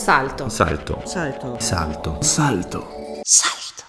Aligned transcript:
Salto. 0.00 0.48
Salto. 0.48 1.02
Salto. 1.04 1.56
Salto. 1.60 2.22
Salto. 2.22 2.86
Salto. 3.22 3.84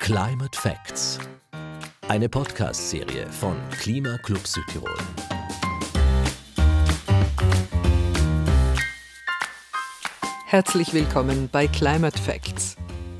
Climate 0.00 0.58
Facts. 0.58 1.20
Eine 2.08 2.28
Podcast-Serie 2.28 3.28
von 3.30 3.56
Klima 3.70 4.18
Club 4.18 4.44
Südtirol. 4.44 4.96
Herzlich 10.46 10.92
willkommen 10.92 11.48
bei 11.52 11.68
Climate 11.68 12.18
Facts. 12.20 12.77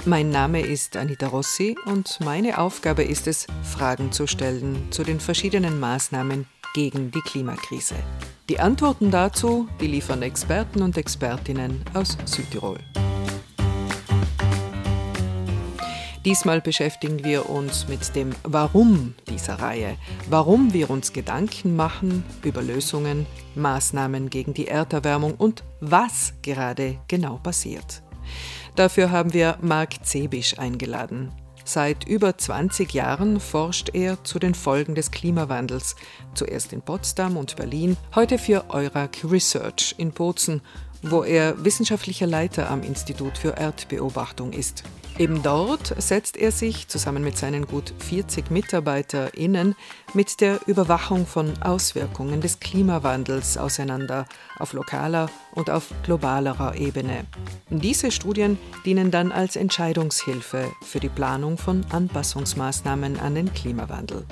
Mein 0.08 0.30
Name 0.30 0.62
ist 0.62 0.96
Anita 0.96 1.26
Rossi 1.26 1.76
und 1.84 2.18
meine 2.24 2.56
Aufgabe 2.56 3.02
ist 3.02 3.26
es, 3.26 3.46
Fragen 3.62 4.10
zu 4.10 4.26
stellen 4.26 4.90
zu 4.90 5.04
den 5.04 5.20
verschiedenen 5.20 5.78
Maßnahmen 5.78 6.46
gegen 6.72 7.10
die 7.10 7.20
Klimakrise. 7.20 7.94
Die 8.48 8.58
Antworten 8.58 9.10
dazu, 9.10 9.68
die 9.82 9.86
liefern 9.86 10.22
Experten 10.22 10.80
und 10.80 10.96
Expertinnen 10.96 11.84
aus 11.92 12.16
Südtirol. 12.24 12.78
Diesmal 16.24 16.62
beschäftigen 16.62 17.22
wir 17.22 17.50
uns 17.50 17.86
mit 17.86 18.16
dem 18.16 18.30
Warum 18.44 19.14
dieser 19.28 19.56
Reihe, 19.60 19.98
warum 20.30 20.72
wir 20.72 20.88
uns 20.88 21.12
Gedanken 21.12 21.76
machen 21.76 22.24
über 22.42 22.62
Lösungen, 22.62 23.26
Maßnahmen 23.56 24.30
gegen 24.30 24.54
die 24.54 24.68
Erderwärmung 24.68 25.34
und 25.34 25.64
was 25.80 26.32
gerade 26.40 26.96
genau 27.08 27.36
passiert. 27.42 28.02
Dafür 28.76 29.10
haben 29.10 29.32
wir 29.32 29.58
Marc 29.60 30.04
Zebisch 30.04 30.58
eingeladen. 30.58 31.32
Seit 31.64 32.08
über 32.08 32.38
20 32.38 32.94
Jahren 32.94 33.40
forscht 33.40 33.90
er 33.92 34.24
zu 34.24 34.38
den 34.38 34.54
Folgen 34.54 34.94
des 34.94 35.10
Klimawandels, 35.10 35.96
zuerst 36.34 36.72
in 36.72 36.80
Potsdam 36.80 37.36
und 37.36 37.56
Berlin, 37.56 37.96
heute 38.14 38.38
für 38.38 38.70
Eurac 38.70 39.18
Research 39.22 39.94
in 39.98 40.12
Bozen, 40.12 40.62
wo 41.02 41.24
er 41.24 41.62
wissenschaftlicher 41.62 42.26
Leiter 42.26 42.70
am 42.70 42.82
Institut 42.82 43.36
für 43.36 43.50
Erdbeobachtung 43.58 44.52
ist. 44.52 44.82
Eben 45.18 45.42
dort 45.42 46.00
setzt 46.00 46.36
er 46.36 46.52
sich 46.52 46.86
zusammen 46.86 47.24
mit 47.24 47.36
seinen 47.36 47.66
gut 47.66 47.92
40 47.98 48.52
MitarbeiterInnen 48.52 49.74
mit 50.14 50.40
der 50.40 50.60
Überwachung 50.68 51.26
von 51.26 51.60
Auswirkungen 51.60 52.40
des 52.40 52.60
Klimawandels 52.60 53.58
auseinander 53.58 54.26
auf 54.60 54.74
lokaler 54.74 55.28
und 55.56 55.70
auf 55.70 55.92
globalerer 56.04 56.76
Ebene. 56.76 57.26
Diese 57.68 58.12
Studien 58.12 58.58
dienen 58.84 59.10
dann 59.10 59.32
als 59.32 59.56
Entscheidungshilfe 59.56 60.70
für 60.82 61.00
die 61.00 61.08
Planung 61.08 61.58
von 61.58 61.84
Anpassungsmaßnahmen 61.90 63.18
an 63.18 63.34
den 63.34 63.52
Klimawandel. 63.52 64.24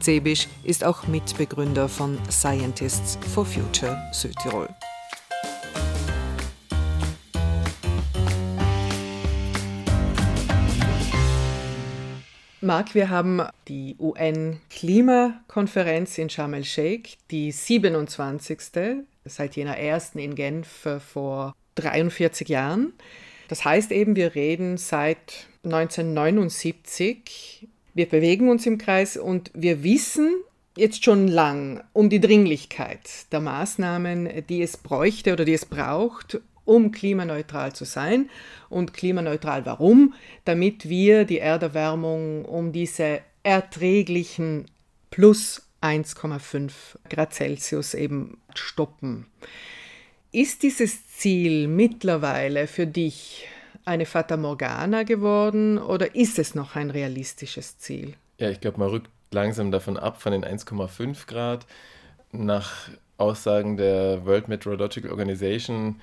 Zebisch 0.00 0.48
ist 0.64 0.84
auch 0.84 1.06
Mitbegründer 1.06 1.88
von 1.88 2.18
Scientists 2.30 3.18
for 3.34 3.46
Future 3.46 3.96
Südtirol. 4.12 4.68
Marc, 12.70 12.94
wir 12.94 13.10
haben 13.10 13.42
die 13.66 13.96
UN-Klimakonferenz 13.98 16.16
in 16.18 16.30
Sharm 16.30 16.54
el-Sheikh, 16.54 17.16
die 17.32 17.50
27. 17.50 18.60
seit 19.24 19.56
jener 19.56 19.76
ersten 19.76 20.20
in 20.20 20.36
Genf 20.36 20.86
vor 21.12 21.56
43 21.74 22.48
Jahren. 22.48 22.92
Das 23.48 23.64
heißt 23.64 23.90
eben, 23.90 24.14
wir 24.14 24.36
reden 24.36 24.76
seit 24.76 25.48
1979. 25.64 27.66
Wir 27.94 28.08
bewegen 28.08 28.48
uns 28.48 28.66
im 28.66 28.78
Kreis 28.78 29.16
und 29.16 29.50
wir 29.52 29.82
wissen 29.82 30.32
jetzt 30.76 31.04
schon 31.04 31.26
lang 31.26 31.82
um 31.92 32.08
die 32.08 32.20
Dringlichkeit 32.20 33.32
der 33.32 33.40
Maßnahmen, 33.40 34.44
die 34.48 34.62
es 34.62 34.76
bräuchte 34.76 35.32
oder 35.32 35.44
die 35.44 35.54
es 35.54 35.66
braucht, 35.66 36.40
um 36.70 36.92
klimaneutral 36.92 37.72
zu 37.72 37.84
sein. 37.84 38.30
Und 38.68 38.94
klimaneutral 38.94 39.66
warum? 39.66 40.14
Damit 40.44 40.88
wir 40.88 41.24
die 41.24 41.40
Erderwärmung 41.40 42.44
um 42.44 42.70
diese 42.70 43.22
erträglichen 43.42 44.66
plus 45.10 45.62
1,5 45.82 46.70
Grad 47.08 47.34
Celsius 47.34 47.94
eben 47.94 48.38
stoppen. 48.54 49.26
Ist 50.30 50.62
dieses 50.62 51.08
Ziel 51.08 51.66
mittlerweile 51.66 52.68
für 52.68 52.86
dich 52.86 53.48
eine 53.84 54.06
Fata 54.06 54.36
Morgana 54.36 55.02
geworden 55.02 55.76
oder 55.76 56.14
ist 56.14 56.38
es 56.38 56.54
noch 56.54 56.76
ein 56.76 56.90
realistisches 56.90 57.78
Ziel? 57.78 58.14
Ja, 58.38 58.48
ich 58.48 58.60
glaube, 58.60 58.78
man 58.78 58.90
rückt 58.90 59.10
langsam 59.32 59.72
davon 59.72 59.96
ab, 59.96 60.22
von 60.22 60.30
den 60.30 60.44
1,5 60.44 61.26
Grad. 61.26 61.66
Nach 62.30 62.90
Aussagen 63.16 63.76
der 63.76 64.24
World 64.24 64.46
Meteorological 64.46 65.10
Organization 65.10 66.00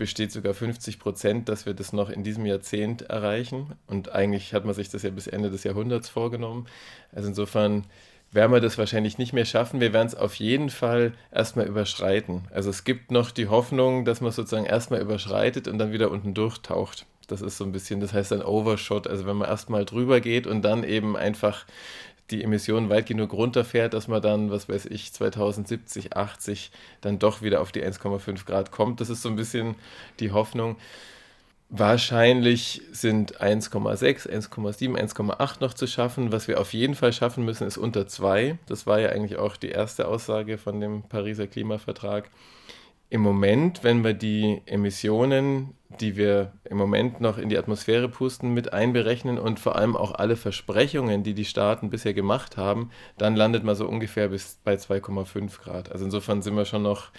besteht 0.00 0.32
sogar 0.32 0.54
50 0.54 0.98
Prozent, 0.98 1.50
dass 1.50 1.66
wir 1.66 1.74
das 1.74 1.92
noch 1.92 2.08
in 2.08 2.24
diesem 2.24 2.46
Jahrzehnt 2.46 3.02
erreichen. 3.02 3.74
Und 3.86 4.10
eigentlich 4.10 4.54
hat 4.54 4.64
man 4.64 4.72
sich 4.72 4.88
das 4.88 5.02
ja 5.02 5.10
bis 5.10 5.26
Ende 5.26 5.50
des 5.50 5.62
Jahrhunderts 5.62 6.08
vorgenommen. 6.08 6.66
Also 7.12 7.28
insofern 7.28 7.84
werden 8.32 8.50
wir 8.50 8.62
das 8.62 8.78
wahrscheinlich 8.78 9.18
nicht 9.18 9.34
mehr 9.34 9.44
schaffen. 9.44 9.78
Wir 9.78 9.92
werden 9.92 10.06
es 10.06 10.14
auf 10.14 10.36
jeden 10.36 10.70
Fall 10.70 11.12
erstmal 11.30 11.66
überschreiten. 11.66 12.48
Also 12.50 12.70
es 12.70 12.84
gibt 12.84 13.10
noch 13.10 13.30
die 13.30 13.48
Hoffnung, 13.48 14.06
dass 14.06 14.22
man 14.22 14.32
sozusagen 14.32 14.64
erstmal 14.64 15.02
überschreitet 15.02 15.68
und 15.68 15.76
dann 15.76 15.92
wieder 15.92 16.10
unten 16.10 16.32
durchtaucht. 16.32 17.04
Das 17.26 17.42
ist 17.42 17.58
so 17.58 17.64
ein 17.64 17.72
bisschen, 17.72 18.00
das 18.00 18.14
heißt 18.14 18.32
ein 18.32 18.42
Overshot. 18.42 19.06
Also 19.06 19.26
wenn 19.26 19.36
man 19.36 19.50
erstmal 19.50 19.84
drüber 19.84 20.22
geht 20.22 20.46
und 20.46 20.62
dann 20.62 20.82
eben 20.82 21.14
einfach 21.14 21.66
die 22.30 22.42
Emissionen 22.42 22.88
weit 22.88 23.06
genug 23.06 23.32
runterfährt, 23.32 23.94
dass 23.94 24.08
man 24.08 24.22
dann, 24.22 24.50
was 24.50 24.68
weiß 24.68 24.86
ich, 24.86 25.12
2070, 25.12 26.16
80 26.16 26.70
dann 27.00 27.18
doch 27.18 27.42
wieder 27.42 27.60
auf 27.60 27.72
die 27.72 27.84
1,5 27.84 28.44
Grad 28.46 28.70
kommt. 28.70 29.00
Das 29.00 29.10
ist 29.10 29.22
so 29.22 29.28
ein 29.28 29.36
bisschen 29.36 29.74
die 30.20 30.32
Hoffnung. 30.32 30.76
Wahrscheinlich 31.72 32.82
sind 32.90 33.40
1,6, 33.40 34.28
1,7, 34.28 34.96
1,8 34.96 35.60
noch 35.60 35.72
zu 35.72 35.86
schaffen. 35.86 36.32
Was 36.32 36.48
wir 36.48 36.60
auf 36.60 36.72
jeden 36.72 36.96
Fall 36.96 37.12
schaffen 37.12 37.44
müssen, 37.44 37.66
ist 37.66 37.78
unter 37.78 38.08
2. 38.08 38.58
Das 38.66 38.88
war 38.88 38.98
ja 38.98 39.10
eigentlich 39.10 39.38
auch 39.38 39.56
die 39.56 39.68
erste 39.68 40.08
Aussage 40.08 40.58
von 40.58 40.80
dem 40.80 41.02
Pariser 41.02 41.46
Klimavertrag. 41.46 42.28
Im 43.10 43.20
Moment, 43.20 43.84
wenn 43.84 44.02
wir 44.02 44.14
die 44.14 44.62
Emissionen 44.66 45.74
die 45.98 46.16
wir 46.16 46.52
im 46.64 46.76
Moment 46.76 47.20
noch 47.20 47.36
in 47.36 47.48
die 47.48 47.58
Atmosphäre 47.58 48.08
pusten, 48.08 48.54
mit 48.54 48.72
einberechnen 48.72 49.38
und 49.38 49.58
vor 49.58 49.76
allem 49.76 49.96
auch 49.96 50.14
alle 50.14 50.36
Versprechungen, 50.36 51.22
die 51.22 51.34
die 51.34 51.44
Staaten 51.44 51.90
bisher 51.90 52.14
gemacht 52.14 52.56
haben, 52.56 52.90
dann 53.18 53.34
landet 53.34 53.64
man 53.64 53.74
so 53.74 53.88
ungefähr 53.88 54.28
bis 54.28 54.58
bei 54.62 54.74
2,5 54.74 55.60
Grad. 55.60 55.90
Also 55.90 56.04
insofern 56.04 56.42
sind 56.42 56.54
wir 56.54 56.64
schon 56.64 56.82
noch 56.82 57.10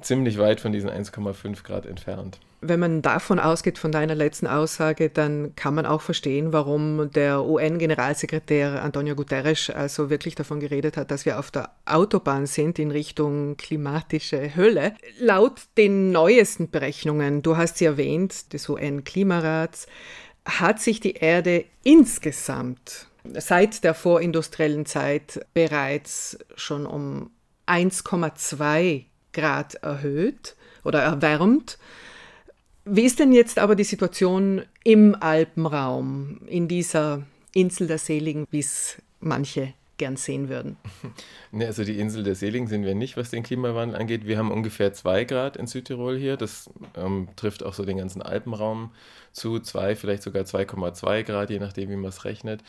ziemlich 0.00 0.38
weit 0.38 0.60
von 0.60 0.72
diesen 0.72 0.90
1,5 0.90 1.62
Grad 1.62 1.86
entfernt. 1.86 2.38
Wenn 2.60 2.80
man 2.80 3.02
davon 3.02 3.38
ausgeht, 3.38 3.78
von 3.78 3.92
deiner 3.92 4.14
letzten 4.14 4.46
Aussage, 4.46 5.10
dann 5.10 5.54
kann 5.54 5.74
man 5.74 5.84
auch 5.84 6.00
verstehen, 6.00 6.52
warum 6.54 7.10
der 7.10 7.44
UN-Generalsekretär 7.44 8.82
Antonio 8.82 9.14
Guterres 9.14 9.68
also 9.68 10.08
wirklich 10.08 10.34
davon 10.34 10.60
geredet 10.60 10.96
hat, 10.96 11.10
dass 11.10 11.26
wir 11.26 11.38
auf 11.38 11.50
der 11.50 11.70
Autobahn 11.84 12.46
sind 12.46 12.78
in 12.78 12.90
Richtung 12.90 13.58
klimatische 13.58 14.56
Hölle. 14.56 14.94
Laut 15.20 15.60
den 15.76 16.10
neuesten 16.10 16.70
Berechnungen, 16.70 17.42
du 17.42 17.58
hast 17.58 17.76
sie 17.76 17.84
erwähnt, 17.84 18.54
des 18.54 18.68
UN-Klimarats, 18.68 19.86
hat 20.46 20.80
sich 20.80 21.00
die 21.00 21.14
Erde 21.14 21.66
insgesamt 21.82 23.08
seit 23.32 23.84
der 23.84 23.94
vorindustriellen 23.94 24.86
Zeit 24.86 25.44
bereits 25.54 26.38
schon 26.56 26.86
um 26.86 27.30
1,2 27.66 29.04
Grad 29.34 29.74
erhöht 29.74 30.56
oder 30.84 31.02
erwärmt. 31.02 31.78
Wie 32.86 33.04
ist 33.04 33.18
denn 33.18 33.32
jetzt 33.32 33.58
aber 33.58 33.76
die 33.76 33.84
Situation 33.84 34.62
im 34.82 35.16
Alpenraum, 35.18 36.40
in 36.46 36.68
dieser 36.68 37.22
Insel 37.54 37.86
der 37.86 37.98
Seligen, 37.98 38.46
wie 38.50 38.58
es 38.58 39.00
manche 39.20 39.72
gern 39.96 40.16
sehen 40.16 40.48
würden? 40.48 40.76
Ne, 41.52 41.66
also 41.66 41.84
die 41.84 42.00
Insel 42.00 42.24
der 42.24 42.34
Seligen 42.34 42.66
sind 42.66 42.84
wir 42.84 42.96
nicht, 42.96 43.16
was 43.16 43.30
den 43.30 43.44
Klimawandel 43.44 43.96
angeht. 43.96 44.26
Wir 44.26 44.38
haben 44.38 44.50
ungefähr 44.50 44.92
2 44.92 45.24
Grad 45.24 45.56
in 45.56 45.68
Südtirol 45.68 46.18
hier. 46.18 46.36
Das 46.36 46.68
ähm, 46.96 47.28
trifft 47.36 47.62
auch 47.62 47.74
so 47.74 47.84
den 47.84 47.98
ganzen 47.98 48.22
Alpenraum 48.22 48.90
zu. 49.30 49.60
2, 49.60 49.94
vielleicht 49.94 50.24
sogar 50.24 50.42
2,2 50.42 51.22
Grad, 51.22 51.50
je 51.50 51.60
nachdem, 51.60 51.90
wie 51.90 51.96
man 51.96 52.08
es 52.08 52.24
rechnet. 52.24 52.64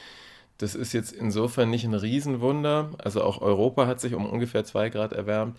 Das 0.59 0.75
ist 0.75 0.93
jetzt 0.93 1.13
insofern 1.13 1.71
nicht 1.71 1.83
ein 1.83 1.95
Riesenwunder. 1.95 2.91
Also 2.99 3.23
auch 3.23 3.41
Europa 3.41 3.87
hat 3.87 3.99
sich 3.99 4.13
um 4.13 4.27
ungefähr 4.27 4.63
2 4.63 4.89
Grad 4.89 5.11
erwärmt 5.11 5.57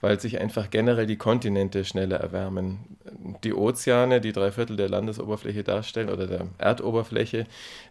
weil 0.00 0.20
sich 0.20 0.40
einfach 0.40 0.70
generell 0.70 1.06
die 1.06 1.16
Kontinente 1.16 1.84
schneller 1.84 2.18
erwärmen. 2.18 2.98
Die 3.44 3.54
Ozeane, 3.54 4.20
die 4.20 4.32
drei 4.32 4.52
Viertel 4.52 4.76
der 4.76 4.88
Landesoberfläche 4.88 5.64
darstellen 5.64 6.10
oder 6.10 6.26
der 6.26 6.46
Erdoberfläche, 6.58 7.44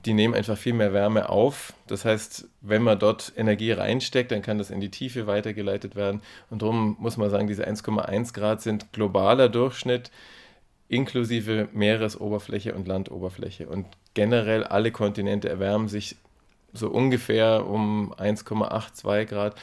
die 0.06 0.14
nehmen 0.14 0.34
einfach 0.34 0.58
viel 0.58 0.74
mehr 0.74 0.94
Wärme 0.94 1.30
auf. 1.30 1.74
Das 1.88 2.06
heißt, 2.06 2.48
wenn 2.62 2.84
man 2.84 3.00
dort 3.00 3.34
Energie 3.36 3.72
reinsteckt, 3.72 4.32
dann 4.32 4.42
kann 4.42 4.58
das 4.60 4.70
in 4.70 4.82
die 4.82 4.92
Tiefe 4.92 5.28
weitergeleitet 5.28 5.96
werden. 5.96 6.22
Und 6.50 6.62
darum 6.62 6.96
muss 7.00 7.18
man 7.18 7.30
sagen, 7.30 7.48
diese 7.48 7.68
1,1 7.68 8.34
Grad 8.34 8.62
sind 8.62 8.94
globaler 8.94 9.50
Durchschnitt 9.50 10.12
inklusive 10.88 11.68
Meeresoberfläche 11.74 12.76
und 12.76 12.88
Landoberfläche. 12.88 13.68
Und 13.68 13.88
generell 14.14 14.64
alle 14.64 14.92
Kontinente 14.92 15.50
erwärmen 15.50 15.88
sich 15.88 16.16
so 16.74 16.90
ungefähr 16.90 17.66
um 17.68 18.14
1,82 18.14 19.26
Grad. 19.26 19.56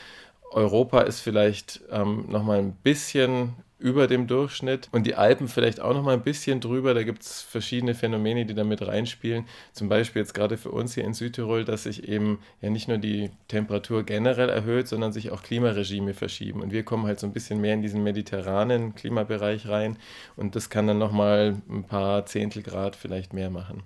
Europa 0.53 1.01
ist 1.03 1.21
vielleicht 1.21 1.81
ähm, 1.91 2.27
nochmal 2.29 2.59
ein 2.59 2.73
bisschen 2.73 3.55
über 3.83 4.07
dem 4.07 4.29
Durchschnitt 4.29 4.89
und 4.93 5.07
die 5.07 5.17
Alpen 5.17 5.49
vielleicht 5.49 5.81
auch 5.81 5.93
noch 5.93 6.05
mal 6.05 6.15
ein 6.15 6.23
bisschen 6.23 6.61
drüber. 6.61 6.95
Da 6.95 7.03
gibt 7.03 7.23
es 7.23 7.43
verschiedene 7.43 7.95
Phänomene, 7.95 8.47
die 8.47 8.55
da 8.55 8.65
mit 8.65 8.87
reinspielen. 8.87 9.47
Zum 9.73 9.89
Beispiel 9.89 10.23
jetzt 10.23 10.35
gerade 10.35 10.57
für 10.57 10.71
uns 10.71 10.95
hier 10.95 11.05
in 11.05 11.15
Südtirol, 11.15 11.65
dass 11.65 11.83
sich 11.83 12.09
eben 12.09 12.39
ja 12.61 12.71
nicht 12.71 12.89
nur 12.89 12.99
die 12.99 13.31
Temperatur 13.49 14.05
generell 14.05 14.49
erhöht, 14.49 14.89
sondern 14.89 15.13
sich 15.13 15.33
auch 15.33 15.43
Klimaregime 15.43 16.15
verschieben. 16.15 16.63
Und 16.63 16.73
wir 16.73 16.85
kommen 16.85 17.07
halt 17.07 17.19
so 17.19 17.27
ein 17.27 17.33
bisschen 17.33 17.61
mehr 17.61 17.75
in 17.75 17.83
diesen 17.83 18.03
mediterranen 18.05 18.95
Klimabereich 18.95 19.69
rein 19.69 19.99
und 20.37 20.55
das 20.55 20.71
kann 20.71 20.87
dann 20.87 20.99
noch 20.99 21.13
mal 21.13 21.57
ein 21.69 21.85
paar 21.85 22.25
Zehntel 22.27 22.63
Grad 22.63 22.95
vielleicht 22.95 23.33
mehr 23.33 23.51
machen. 23.51 23.83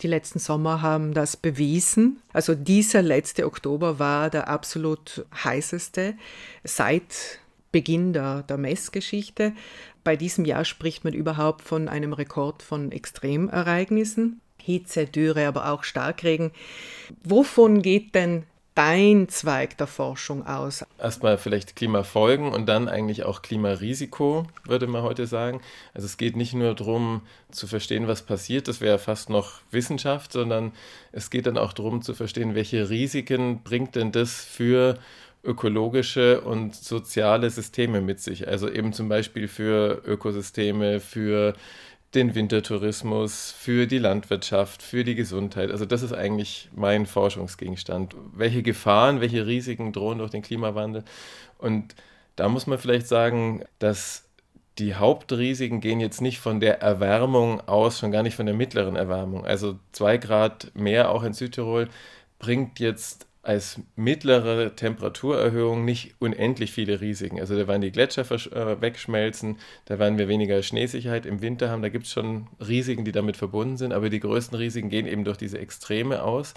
Die 0.00 0.06
letzten 0.06 0.38
Sommer 0.38 0.80
haben 0.80 1.12
das 1.12 1.36
bewiesen. 1.36 2.22
Also 2.32 2.54
dieser 2.54 3.02
letzte 3.02 3.46
Oktober 3.46 3.98
war 3.98 4.30
der 4.30 4.48
absolut 4.48 5.26
heißeste 5.42 6.14
seit 6.62 7.40
Beginn 7.72 8.12
der, 8.12 8.44
der 8.44 8.58
Messgeschichte. 8.58 9.52
Bei 10.04 10.14
diesem 10.14 10.44
Jahr 10.44 10.64
spricht 10.64 11.04
man 11.04 11.14
überhaupt 11.14 11.62
von 11.62 11.88
einem 11.88 12.12
Rekord 12.12 12.62
von 12.62 12.92
Extremereignissen. 12.92 14.40
Hitze, 14.62 15.06
Dürre, 15.06 15.48
aber 15.48 15.70
auch 15.70 15.82
Starkregen. 15.82 16.52
Wovon 17.24 17.82
geht 17.82 18.14
denn 18.14 18.44
dein 18.78 19.28
Zweig 19.28 19.76
der 19.76 19.88
Forschung 19.88 20.46
aus? 20.46 20.84
Erstmal 21.00 21.36
vielleicht 21.36 21.74
Klimafolgen 21.74 22.52
und 22.52 22.66
dann 22.66 22.88
eigentlich 22.88 23.24
auch 23.24 23.42
Klimarisiko, 23.42 24.46
würde 24.64 24.86
man 24.86 25.02
heute 25.02 25.26
sagen. 25.26 25.60
Also 25.94 26.06
es 26.06 26.16
geht 26.16 26.36
nicht 26.36 26.54
nur 26.54 26.76
darum 26.76 27.22
zu 27.50 27.66
verstehen, 27.66 28.06
was 28.06 28.22
passiert, 28.22 28.68
das 28.68 28.80
wäre 28.80 29.00
fast 29.00 29.30
noch 29.30 29.62
Wissenschaft, 29.72 30.30
sondern 30.30 30.70
es 31.10 31.30
geht 31.30 31.46
dann 31.46 31.58
auch 31.58 31.72
darum 31.72 32.02
zu 32.02 32.14
verstehen, 32.14 32.54
welche 32.54 32.88
Risiken 32.88 33.64
bringt 33.64 33.96
denn 33.96 34.12
das 34.12 34.44
für 34.44 34.96
ökologische 35.42 36.40
und 36.42 36.76
soziale 36.76 37.50
Systeme 37.50 38.00
mit 38.00 38.20
sich. 38.20 38.46
Also 38.46 38.70
eben 38.70 38.92
zum 38.92 39.08
Beispiel 39.08 39.48
für 39.48 40.02
Ökosysteme, 40.06 41.00
für 41.00 41.54
den 42.14 42.34
Wintertourismus, 42.34 43.52
für 43.52 43.86
die 43.86 43.98
Landwirtschaft, 43.98 44.82
für 44.82 45.04
die 45.04 45.14
Gesundheit. 45.14 45.70
Also 45.70 45.84
das 45.84 46.02
ist 46.02 46.12
eigentlich 46.12 46.70
mein 46.74 47.06
Forschungsgegenstand. 47.06 48.16
Welche 48.34 48.62
Gefahren, 48.62 49.20
welche 49.20 49.46
Risiken 49.46 49.92
drohen 49.92 50.18
durch 50.18 50.30
den 50.30 50.42
Klimawandel? 50.42 51.04
Und 51.58 51.94
da 52.36 52.48
muss 52.48 52.66
man 52.66 52.78
vielleicht 52.78 53.08
sagen, 53.08 53.64
dass 53.78 54.24
die 54.78 54.94
Hauptrisiken 54.94 55.80
gehen 55.80 56.00
jetzt 56.00 56.20
nicht 56.20 56.38
von 56.38 56.60
der 56.60 56.80
Erwärmung 56.80 57.60
aus, 57.68 57.98
schon 57.98 58.12
gar 58.12 58.22
nicht 58.22 58.36
von 58.36 58.46
der 58.46 58.54
mittleren 58.54 58.96
Erwärmung. 58.96 59.44
Also 59.44 59.78
zwei 59.92 60.16
Grad 60.18 60.70
mehr 60.74 61.10
auch 61.10 61.24
in 61.24 61.32
Südtirol 61.32 61.88
bringt 62.38 62.78
jetzt 62.78 63.27
als 63.42 63.80
mittlere 63.96 64.74
Temperaturerhöhung 64.74 65.84
nicht 65.84 66.14
unendlich 66.18 66.72
viele 66.72 67.00
Risiken. 67.00 67.40
Also 67.40 67.56
da 67.56 67.66
werden 67.68 67.82
die 67.82 67.92
Gletscher 67.92 68.22
äh, 68.22 68.80
wegschmelzen, 68.80 69.58
da 69.86 69.98
werden 69.98 70.18
wir 70.18 70.28
weniger 70.28 70.62
Schneesicherheit 70.62 71.24
im 71.24 71.40
Winter 71.40 71.70
haben, 71.70 71.82
da 71.82 71.88
gibt 71.88 72.06
es 72.06 72.12
schon 72.12 72.48
Risiken, 72.60 73.04
die 73.04 73.12
damit 73.12 73.36
verbunden 73.36 73.76
sind, 73.76 73.92
aber 73.92 74.10
die 74.10 74.20
größten 74.20 74.58
Risiken 74.58 74.90
gehen 74.90 75.06
eben 75.06 75.24
durch 75.24 75.38
diese 75.38 75.58
Extreme 75.58 76.22
aus. 76.22 76.54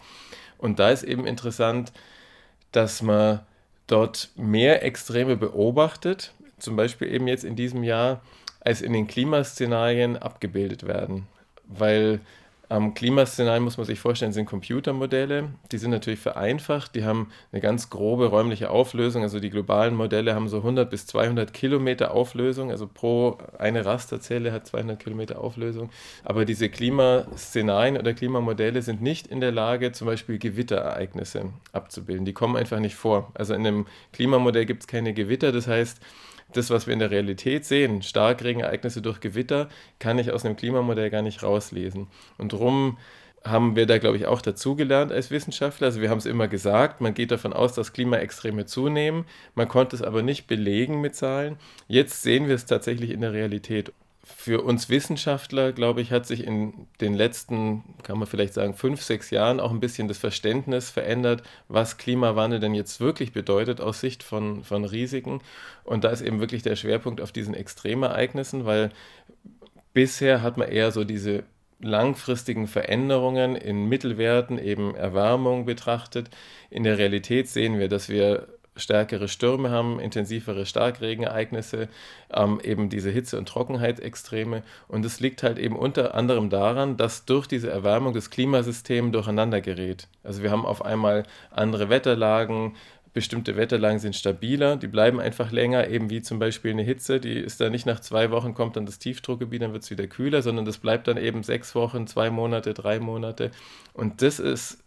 Und 0.57 0.79
da 0.79 0.89
ist 0.89 1.03
eben 1.03 1.25
interessant, 1.25 1.91
dass 2.71 3.01
man 3.01 3.41
dort 3.87 4.29
mehr 4.35 4.83
Extreme 4.83 5.37
beobachtet, 5.37 6.33
zum 6.59 6.75
Beispiel 6.75 7.11
eben 7.11 7.27
jetzt 7.27 7.43
in 7.43 7.55
diesem 7.55 7.83
Jahr, 7.83 8.21
als 8.59 8.81
in 8.81 8.93
den 8.93 9.07
Klimaszenarien 9.07 10.17
abgebildet 10.17 10.87
werden. 10.87 11.27
Weil 11.65 12.21
am 12.71 12.93
Klimaszenarien 12.93 13.63
muss 13.63 13.75
man 13.75 13.85
sich 13.85 13.99
vorstellen, 13.99 14.31
sind 14.31 14.45
Computermodelle. 14.45 15.49
Die 15.73 15.77
sind 15.77 15.91
natürlich 15.91 16.21
vereinfacht. 16.21 16.95
Die 16.95 17.03
haben 17.03 17.29
eine 17.51 17.59
ganz 17.59 17.89
grobe 17.89 18.27
räumliche 18.27 18.69
Auflösung. 18.69 19.23
Also 19.23 19.41
die 19.41 19.49
globalen 19.49 19.93
Modelle 19.93 20.35
haben 20.35 20.47
so 20.47 20.57
100 20.57 20.89
bis 20.89 21.05
200 21.05 21.53
Kilometer 21.53 22.13
Auflösung. 22.13 22.71
Also 22.71 22.87
pro 22.87 23.37
eine 23.59 23.83
Rasterzelle 23.85 24.53
hat 24.53 24.67
200 24.67 24.97
Kilometer 25.03 25.41
Auflösung. 25.41 25.89
Aber 26.23 26.45
diese 26.45 26.69
Klimaszenarien 26.69 27.97
oder 27.97 28.13
Klimamodelle 28.13 28.81
sind 28.81 29.01
nicht 29.01 29.27
in 29.27 29.41
der 29.41 29.51
Lage, 29.51 29.91
zum 29.91 30.07
Beispiel 30.07 30.39
Gewitterereignisse 30.39 31.49
abzubilden. 31.73 32.23
Die 32.23 32.33
kommen 32.33 32.55
einfach 32.55 32.79
nicht 32.79 32.95
vor. 32.95 33.31
Also 33.33 33.53
in 33.53 33.67
einem 33.67 33.85
Klimamodell 34.13 34.65
gibt 34.65 34.83
es 34.83 34.87
keine 34.87 35.13
Gewitter. 35.13 35.51
Das 35.51 35.67
heißt, 35.67 35.99
das, 36.53 36.69
was 36.69 36.87
wir 36.87 36.93
in 36.93 36.99
der 36.99 37.11
Realität 37.11 37.65
sehen, 37.65 38.01
Starkregenereignisse 38.01 39.01
durch 39.01 39.19
Gewitter, 39.19 39.69
kann 39.99 40.19
ich 40.19 40.31
aus 40.31 40.45
einem 40.45 40.55
Klimamodell 40.55 41.09
gar 41.09 41.21
nicht 41.21 41.43
rauslesen. 41.43 42.07
Und 42.37 42.53
darum 42.53 42.97
haben 43.43 43.75
wir 43.75 43.87
da, 43.87 43.97
glaube 43.97 44.17
ich, 44.17 44.27
auch 44.27 44.41
dazugelernt 44.41 45.11
als 45.11 45.31
Wissenschaftler. 45.31 45.87
Also 45.87 46.01
wir 46.01 46.09
haben 46.09 46.19
es 46.19 46.25
immer 46.25 46.47
gesagt, 46.47 47.01
man 47.01 47.13
geht 47.13 47.31
davon 47.31 47.53
aus, 47.53 47.73
dass 47.73 47.93
Klimaextreme 47.93 48.65
zunehmen. 48.65 49.25
Man 49.55 49.67
konnte 49.67 49.95
es 49.95 50.01
aber 50.01 50.21
nicht 50.21 50.47
belegen 50.47 51.01
mit 51.01 51.15
Zahlen. 51.15 51.57
Jetzt 51.87 52.21
sehen 52.21 52.47
wir 52.47 52.55
es 52.55 52.65
tatsächlich 52.65 53.09
in 53.09 53.21
der 53.21 53.33
Realität 53.33 53.93
für 54.23 54.61
uns 54.61 54.89
Wissenschaftler, 54.89 55.71
glaube 55.71 56.01
ich, 56.01 56.11
hat 56.11 56.27
sich 56.27 56.45
in 56.45 56.87
den 56.99 57.15
letzten, 57.15 57.83
kann 58.03 58.19
man 58.19 58.27
vielleicht 58.27 58.53
sagen, 58.53 58.75
fünf, 58.75 59.01
sechs 59.01 59.31
Jahren 59.31 59.59
auch 59.59 59.71
ein 59.71 59.79
bisschen 59.79 60.07
das 60.07 60.19
Verständnis 60.19 60.91
verändert, 60.91 61.41
was 61.67 61.97
Klimawandel 61.97 62.59
denn 62.59 62.75
jetzt 62.75 62.99
wirklich 62.99 63.33
bedeutet 63.33 63.81
aus 63.81 63.99
Sicht 63.99 64.21
von, 64.21 64.63
von 64.63 64.85
Risiken. 64.85 65.41
Und 65.83 66.03
da 66.03 66.09
ist 66.09 66.21
eben 66.21 66.39
wirklich 66.39 66.61
der 66.61 66.75
Schwerpunkt 66.75 67.19
auf 67.19 67.31
diesen 67.31 67.55
Extremereignissen, 67.55 68.65
weil 68.65 68.91
bisher 69.93 70.43
hat 70.43 70.57
man 70.57 70.69
eher 70.69 70.91
so 70.91 71.03
diese 71.03 71.43
langfristigen 71.79 72.67
Veränderungen 72.67 73.55
in 73.55 73.89
Mittelwerten, 73.89 74.59
eben 74.59 74.93
Erwärmung 74.95 75.65
betrachtet. 75.65 76.29
In 76.69 76.83
der 76.83 76.99
Realität 76.99 77.47
sehen 77.47 77.79
wir, 77.79 77.87
dass 77.87 78.07
wir 78.07 78.47
stärkere 78.75 79.27
Stürme 79.27 79.69
haben, 79.69 79.99
intensivere 79.99 80.65
Starkregenereignisse, 80.65 81.89
ähm, 82.33 82.59
eben 82.63 82.89
diese 82.89 83.09
Hitze- 83.09 83.37
und 83.37 83.47
Trockenheitsextreme. 83.47 84.63
Und 84.87 85.05
es 85.05 85.19
liegt 85.19 85.43
halt 85.43 85.59
eben 85.59 85.75
unter 85.75 86.15
anderem 86.15 86.49
daran, 86.49 86.97
dass 86.97 87.25
durch 87.25 87.47
diese 87.47 87.69
Erwärmung 87.69 88.13
das 88.13 88.29
Klimasystem 88.29 89.11
durcheinander 89.11 89.61
gerät. 89.61 90.07
Also 90.23 90.41
wir 90.41 90.51
haben 90.51 90.65
auf 90.65 90.85
einmal 90.85 91.23
andere 91.51 91.89
Wetterlagen, 91.89 92.75
bestimmte 93.13 93.57
Wetterlagen 93.57 93.99
sind 93.99 94.15
stabiler, 94.15 94.77
die 94.77 94.87
bleiben 94.87 95.19
einfach 95.19 95.51
länger, 95.51 95.89
eben 95.89 96.09
wie 96.09 96.21
zum 96.21 96.39
Beispiel 96.39 96.71
eine 96.71 96.83
Hitze, 96.83 97.19
die 97.19 97.33
ist 97.33 97.59
dann 97.59 97.73
nicht 97.73 97.85
nach 97.85 97.99
zwei 97.99 98.31
Wochen 98.31 98.53
kommt 98.53 98.77
dann 98.77 98.85
das 98.85 98.99
Tiefdruckgebiet, 98.99 99.61
dann 99.61 99.73
wird 99.73 99.83
es 99.83 99.91
wieder 99.91 100.07
kühler, 100.07 100.41
sondern 100.41 100.63
das 100.63 100.77
bleibt 100.77 101.09
dann 101.09 101.17
eben 101.17 101.43
sechs 101.43 101.75
Wochen, 101.75 102.07
zwei 102.07 102.29
Monate, 102.29 102.73
drei 102.73 102.99
Monate. 102.99 103.51
Und 103.93 104.21
das 104.21 104.39
ist 104.39 104.81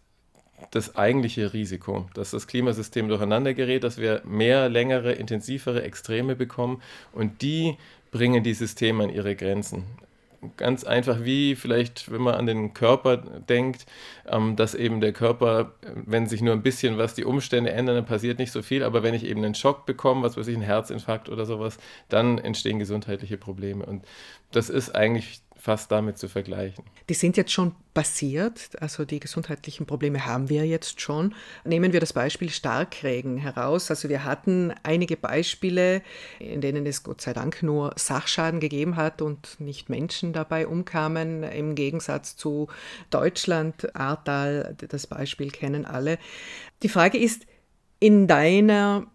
das 0.71 0.95
eigentliche 0.95 1.53
Risiko, 1.53 2.07
dass 2.13 2.31
das 2.31 2.47
Klimasystem 2.47 3.07
durcheinander 3.07 3.53
gerät, 3.53 3.83
dass 3.83 3.97
wir 3.97 4.21
mehr, 4.25 4.69
längere, 4.69 5.13
intensivere 5.13 5.83
Extreme 5.83 6.35
bekommen 6.35 6.81
und 7.13 7.41
die 7.41 7.77
bringen 8.11 8.43
die 8.43 8.53
Systeme 8.53 9.03
an 9.03 9.09
ihre 9.09 9.35
Grenzen. 9.35 9.83
Ganz 10.57 10.83
einfach 10.83 11.23
wie 11.23 11.55
vielleicht, 11.55 12.11
wenn 12.11 12.21
man 12.21 12.35
an 12.35 12.45
den 12.45 12.73
Körper 12.73 13.17
denkt, 13.17 13.85
ähm, 14.27 14.55
dass 14.55 14.75
eben 14.75 15.01
der 15.01 15.11
Körper, 15.11 15.73
wenn 15.81 16.27
sich 16.27 16.41
nur 16.41 16.53
ein 16.53 16.61
bisschen 16.61 16.99
was 16.99 17.15
die 17.15 17.25
Umstände 17.25 17.71
ändern, 17.71 17.95
dann 17.95 18.05
passiert 18.05 18.37
nicht 18.37 18.51
so 18.51 18.61
viel, 18.61 18.83
aber 18.83 19.01
wenn 19.01 19.15
ich 19.15 19.25
eben 19.25 19.43
einen 19.43 19.55
Schock 19.55 19.85
bekomme, 19.87 20.21
was 20.21 20.37
weiß 20.37 20.47
ich, 20.47 20.55
einen 20.55 20.63
Herzinfarkt 20.63 21.29
oder 21.29 21.45
sowas, 21.45 21.77
dann 22.09 22.37
entstehen 22.37 22.77
gesundheitliche 22.77 23.37
Probleme. 23.37 23.85
Und 23.85 24.05
das 24.51 24.69
ist 24.69 24.95
eigentlich 24.95 25.41
fast 25.65 25.91
damit 25.91 26.19
zu 26.19 26.29
vergleichen. 26.29 26.85
Die 27.09 27.15
sind 27.15 27.37
jetzt 27.37 27.51
schon 27.51 27.73
passiert, 27.95 28.69
also 28.81 29.03
die 29.03 29.19
gesundheitlichen 29.19 29.87
Probleme 29.87 30.23
haben 30.23 30.47
wir 30.47 30.67
jetzt 30.67 31.01
schon. 31.01 31.33
Nehmen 31.63 31.91
wir 31.91 31.99
das 31.99 32.13
Beispiel 32.13 32.51
Starkregen 32.51 33.37
heraus. 33.37 33.89
Also 33.89 34.07
wir 34.07 34.23
hatten 34.23 34.75
einige 34.83 35.17
Beispiele, 35.17 36.03
in 36.37 36.61
denen 36.61 36.85
es 36.85 37.01
Gott 37.01 37.19
sei 37.19 37.33
Dank 37.33 37.63
nur 37.63 37.93
Sachschaden 37.95 38.59
gegeben 38.59 38.95
hat 38.95 39.23
und 39.23 39.59
nicht 39.59 39.89
Menschen 39.89 40.33
dabei 40.33 40.67
umkamen, 40.67 41.41
im 41.41 41.73
Gegensatz 41.73 42.37
zu 42.37 42.67
Deutschland, 43.09 43.95
Ahrtal, 43.95 44.75
das 44.77 45.07
Beispiel 45.07 45.49
kennen 45.49 45.85
alle. 45.85 46.19
Die 46.83 46.89
Frage 46.89 47.17
ist, 47.17 47.47
in 47.99 48.27
deiner 48.27 49.07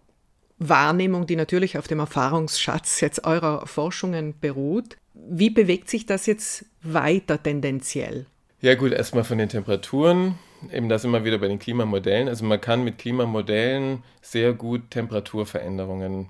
Wahrnehmung, 0.59 1.27
die 1.27 1.37
natürlich 1.37 1.79
auf 1.79 1.87
dem 1.87 2.01
Erfahrungsschatz 2.01 3.01
jetzt 3.01 3.25
eurer 3.25 3.69
Forschungen 3.69 4.35
beruht, 4.41 4.97
wie 5.29 5.51
bewegt 5.51 5.89
sich 5.91 6.07
das 6.07 6.27
jetzt 6.27 6.65
weiter 6.83 7.43
tendenziell? 7.43 8.27
Ja 8.61 8.75
gut, 8.75 8.93
erstmal 8.93 9.25
von 9.25 9.39
den 9.39 9.49
Temperaturen. 9.49 10.39
Eben 10.71 10.89
das 10.91 11.05
immer 11.05 11.25
wieder 11.25 11.39
bei 11.39 11.49
den 11.49 11.59
Klimamodellen. 11.59 12.29
Also 12.29 12.45
man 12.45 12.61
kann 12.61 12.85
mit 12.85 12.99
Klimamodellen 12.99 14.03
sehr 14.21 14.53
gut 14.53 14.91
Temperaturveränderungen 14.91 16.29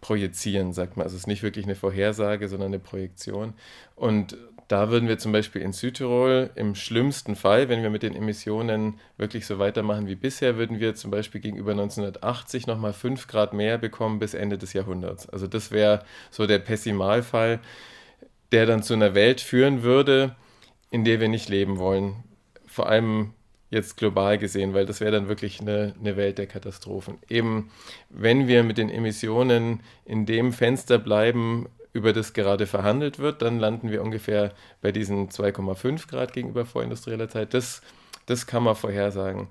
projizieren, 0.00 0.72
sagt 0.72 0.96
man. 0.96 1.04
Also 1.04 1.16
es 1.16 1.22
ist 1.22 1.26
nicht 1.26 1.42
wirklich 1.42 1.66
eine 1.66 1.74
Vorhersage, 1.74 2.48
sondern 2.48 2.68
eine 2.68 2.78
Projektion. 2.78 3.54
Und 3.96 4.36
da 4.68 4.88
würden 4.88 5.08
wir 5.08 5.18
zum 5.18 5.32
Beispiel 5.32 5.62
in 5.62 5.72
Südtirol 5.72 6.50
im 6.54 6.76
schlimmsten 6.76 7.34
Fall, 7.34 7.68
wenn 7.68 7.82
wir 7.82 7.90
mit 7.90 8.04
den 8.04 8.14
Emissionen 8.14 9.00
wirklich 9.16 9.44
so 9.44 9.58
weitermachen 9.58 10.06
wie 10.06 10.14
bisher, 10.14 10.58
würden 10.58 10.78
wir 10.78 10.94
zum 10.94 11.10
Beispiel 11.10 11.40
gegenüber 11.40 11.72
1980 11.72 12.68
nochmal 12.68 12.92
5 12.92 13.26
Grad 13.26 13.52
mehr 13.52 13.78
bekommen 13.78 14.20
bis 14.20 14.32
Ende 14.32 14.58
des 14.58 14.72
Jahrhunderts. 14.72 15.28
Also 15.28 15.48
das 15.48 15.72
wäre 15.72 16.04
so 16.30 16.46
der 16.46 16.60
Pessimalfall 16.60 17.58
der 18.52 18.66
dann 18.66 18.82
zu 18.82 18.94
einer 18.94 19.14
Welt 19.14 19.40
führen 19.40 19.82
würde, 19.82 20.36
in 20.90 21.04
der 21.04 21.20
wir 21.20 21.28
nicht 21.28 21.48
leben 21.48 21.78
wollen. 21.78 22.16
Vor 22.66 22.88
allem 22.88 23.32
jetzt 23.70 23.96
global 23.96 24.36
gesehen, 24.38 24.74
weil 24.74 24.86
das 24.86 25.00
wäre 25.00 25.12
dann 25.12 25.28
wirklich 25.28 25.60
eine, 25.60 25.94
eine 25.98 26.16
Welt 26.16 26.38
der 26.38 26.46
Katastrophen. 26.46 27.18
Eben, 27.28 27.70
wenn 28.08 28.48
wir 28.48 28.64
mit 28.64 28.78
den 28.78 28.90
Emissionen 28.90 29.80
in 30.04 30.26
dem 30.26 30.52
Fenster 30.52 30.98
bleiben, 30.98 31.68
über 31.92 32.12
das 32.12 32.32
gerade 32.32 32.66
verhandelt 32.66 33.18
wird, 33.18 33.42
dann 33.42 33.58
landen 33.58 33.90
wir 33.90 34.02
ungefähr 34.02 34.52
bei 34.80 34.92
diesen 34.92 35.28
2,5 35.28 36.08
Grad 36.08 36.32
gegenüber 36.32 36.64
vorindustrieller 36.64 37.28
Zeit. 37.28 37.54
Das, 37.54 37.82
das 38.26 38.46
kann 38.46 38.62
man 38.62 38.76
vorhersagen. 38.76 39.48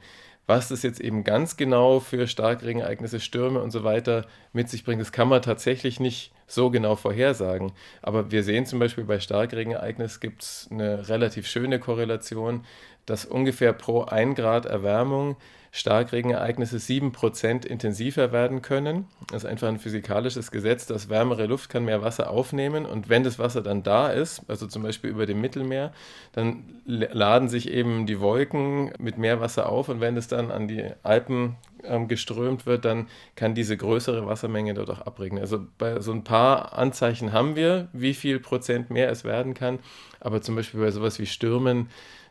Was 0.50 0.70
das 0.70 0.82
jetzt 0.82 1.00
eben 1.00 1.24
ganz 1.24 1.58
genau 1.58 2.00
für 2.00 2.26
Starkregenereignisse, 2.26 3.20
Stürme 3.20 3.62
und 3.62 3.70
so 3.70 3.84
weiter 3.84 4.26
mit 4.52 4.68
sich 4.68 4.84
bringt, 4.84 5.00
das 5.00 5.12
kann 5.12 5.28
man 5.28 5.44
tatsächlich 5.44 6.00
nicht 6.00 6.32
so 6.48 6.72
genau 6.72 6.96
vorhersagen. 6.96 7.72
Aber 8.02 8.32
wir 8.32 8.42
sehen 8.42 8.66
zum 8.66 8.80
Beispiel 8.80 9.04
bei 9.04 9.20
Starkregenereignissen 9.20 10.20
gibt 10.20 10.42
es 10.42 10.68
eine 10.72 11.08
relativ 11.08 11.46
schöne 11.46 11.78
Korrelation, 11.78 12.66
dass 13.06 13.26
ungefähr 13.26 13.74
pro 13.74 14.06
1 14.06 14.36
Grad 14.36 14.66
Erwärmung 14.66 15.38
Starkregenereignisse 15.72 16.78
7% 16.78 17.66
intensiver 17.66 18.32
werden 18.32 18.62
können. 18.62 19.08
Das 19.28 19.44
ist 19.44 19.50
einfach 19.50 19.68
ein 19.68 19.80
physikalisches 19.80 20.52
Gesetz, 20.52 20.88
dass 20.88 21.10
wärmere 21.10 21.46
Luft 21.46 21.70
kann 21.70 21.86
mehr 21.86 22.02
Wasser 22.02 22.30
aufnehmen 22.30 22.86
und 22.86 23.10
wenn 23.10 23.24
das 23.24 23.38
Wasser 23.38 23.62
dann 23.62 23.84
da 23.84 24.10
ist, 24.10 24.42
also 24.48 24.66
zum 24.68 24.84
Beispiel 24.84 25.12
über 25.12 25.26
dem 25.26 25.42
Mittelmeer, 25.42 25.94
dann 26.34 26.64
laden 26.86 27.50
sich 27.50 27.70
eben 27.70 28.08
die 28.08 28.20
Wolken 28.20 28.92
mit 28.98 29.18
mehr 29.18 29.42
Wasser 29.42 29.70
auf 29.70 29.90
und 29.90 30.02
wenn 30.02 30.18
es 30.18 30.28
dann 30.28 30.50
an 30.50 30.68
die 30.68 30.86
Alpen 31.04 31.56
ähm, 31.84 32.08
geströmt 32.08 32.66
wird, 32.66 32.86
dann 32.86 33.08
kann 33.36 33.54
diese 33.54 33.78
größere 33.78 34.26
Wassermenge 34.26 34.74
dort 34.74 34.90
auch 34.90 35.02
abregnen. 35.02 35.42
Also 35.42 35.66
bei 35.78 36.00
so 36.02 36.12
ein 36.12 36.24
paar 36.24 36.78
Anzeichen 36.78 37.32
haben 37.32 37.56
wir, 37.56 37.90
wie 37.94 38.14
viel 38.14 38.40
Prozent 38.40 38.90
mehr 38.90 39.10
es 39.10 39.24
werden 39.24 39.54
kann, 39.54 39.80
aber 40.20 40.42
zum 40.42 40.56
Beispiel 40.56 40.80
bei 40.80 40.92
sowas 40.92 41.20
wie 41.20 41.28
Stürmen, 41.28 41.90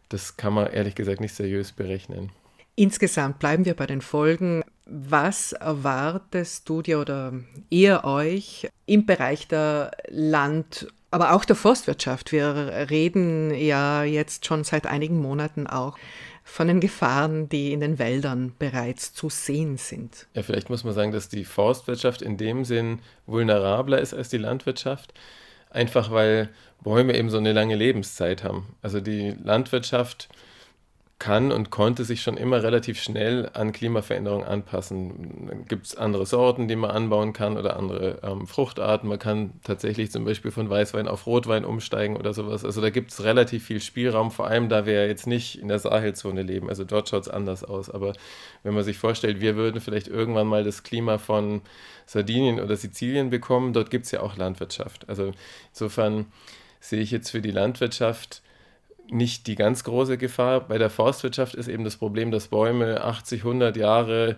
das 0.09 0.37
kann 0.37 0.55
man 0.55 0.73
ehrlich 0.73 0.95
gesagt 0.95 1.21
nicht 1.21 1.35
seriös 1.35 1.73
berechnen. 1.73 2.31
Insgesamt 2.79 3.41
bleiben 3.41 3.65
wir 3.65 3.75
bei 3.75 3.87
den 3.87 4.01
Folgen. 4.01 4.63
Was 4.87 5.51
erwartest 5.51 6.69
du 6.69 6.81
dir 6.81 7.01
oder 7.01 7.33
ihr 7.71 8.05
euch 8.05 8.69
im 8.87 9.05
Bereich 9.05 9.49
der 9.49 9.91
Land- 10.07 10.87
aber 11.11 11.33
auch 11.33 11.45
der 11.45 11.57
Forstwirtschaft? 11.57 12.31
Wir 12.31 12.87
reden 12.89 13.53
ja 13.53 14.05
jetzt 14.05 14.47
schon 14.47 14.63
seit 14.63 14.87
einigen 14.87 15.21
Monaten 15.21 15.67
auch 15.67 15.99
von 16.45 16.69
den 16.69 16.79
Gefahren, 16.79 17.49
die 17.49 17.73
in 17.73 17.81
den 17.81 17.99
Wäldern 17.99 18.53
bereits 18.61 19.13
zu 19.13 19.29
sehen 19.29 19.77
sind. 19.77 20.29
Ja, 20.35 20.45
vielleicht 20.45 20.71
muss 20.71 20.85
man 20.85 20.95
sagen, 20.95 21.11
dass 21.11 21.29
die 21.29 21.45
Forstwirtschaft 21.45 22.23
in 22.23 22.37
dem 22.37 22.65
Sinn 22.65 23.01
vulnerabler 23.27 23.99
ist 23.99 24.15
als 24.15 24.29
die 24.29 24.39
Landwirtschaft, 24.39 25.15
einfach 25.71 26.13
weil 26.13 26.49
Bäume 26.85 27.17
eben 27.17 27.29
so 27.29 27.39
eine 27.39 27.53
lange 27.53 27.75
Lebenszeit 27.75 28.45
haben. 28.45 28.69
Also 28.83 29.01
die 29.01 29.35
Landwirtschaft 29.43 30.29
kann 31.19 31.51
und 31.51 31.71
konnte 31.71 32.05
sich 32.05 32.23
schon 32.23 32.37
immer 32.37 32.63
relativ 32.63 33.03
schnell 33.03 33.51
an 33.53 33.73
Klimaveränderungen 33.73 34.47
anpassen. 34.47 35.65
Gibt 35.67 35.87
es 35.87 35.97
andere 35.97 36.27
Sorten, 36.27 36.69
die 36.69 36.77
man 36.77 36.93
anbauen 36.93 37.33
kann 37.33 37.57
oder 37.57 37.77
andere 37.77 38.21
ähm, 38.23 38.47
Fruchtarten. 38.47 39.09
Man 39.09 39.19
kann 39.19 39.55
tatsächlich 39.65 40.13
zum 40.13 40.25
Beispiel 40.25 40.53
von 40.53 40.71
Weißwein 40.71 41.09
auf 41.09 41.27
Rotwein 41.27 41.65
umsteigen 41.65 42.17
oder 42.17 42.33
sowas. 42.35 42.65
Also 42.65 42.81
da 42.81 42.91
gibt 42.91 43.11
es 43.11 43.25
relativ 43.25 43.65
viel 43.65 43.81
Spielraum, 43.81 44.31
vor 44.31 44.47
allem 44.47 44.69
da 44.69 44.87
wir 44.87 45.09
jetzt 45.09 45.27
nicht 45.27 45.61
in 45.61 45.67
der 45.67 45.81
Sahelzone 45.81 46.43
leben. 46.43 46.69
Also 46.69 46.85
dort 46.85 47.09
schaut 47.09 47.23
es 47.23 47.29
anders 47.29 47.65
aus. 47.65 47.91
Aber 47.91 48.13
wenn 48.63 48.75
man 48.75 48.85
sich 48.85 48.99
vorstellt, 48.99 49.41
wir 49.41 49.57
würden 49.57 49.81
vielleicht 49.81 50.07
irgendwann 50.07 50.47
mal 50.47 50.63
das 50.63 50.85
Klima 50.85 51.19
von 51.19 51.63
Sardinien 52.07 52.61
oder 52.61 52.77
Sizilien 52.77 53.31
bekommen, 53.31 53.73
dort 53.73 53.91
gibt 53.91 54.05
es 54.05 54.13
ja 54.13 54.21
auch 54.21 54.37
Landwirtschaft. 54.37 55.09
Also 55.09 55.33
insofern 55.71 56.27
sehe 56.79 57.01
ich 57.01 57.11
jetzt 57.11 57.31
für 57.31 57.41
die 57.41 57.51
Landwirtschaft 57.51 58.41
nicht 59.11 59.47
die 59.47 59.55
ganz 59.55 59.85
große 59.85 60.19
Gefahr. 60.19 60.61
Bei 60.61 60.79
der 60.79 60.91
Forstwirtschaft 60.91 61.55
ist 61.55 61.69
eben 61.69 61.85
das 61.85 61.97
Problem, 61.97 62.31
dass 62.31 62.49
Bäume 62.49 63.03
80, 63.03 63.41
100 63.41 63.77
Jahre 63.77 64.37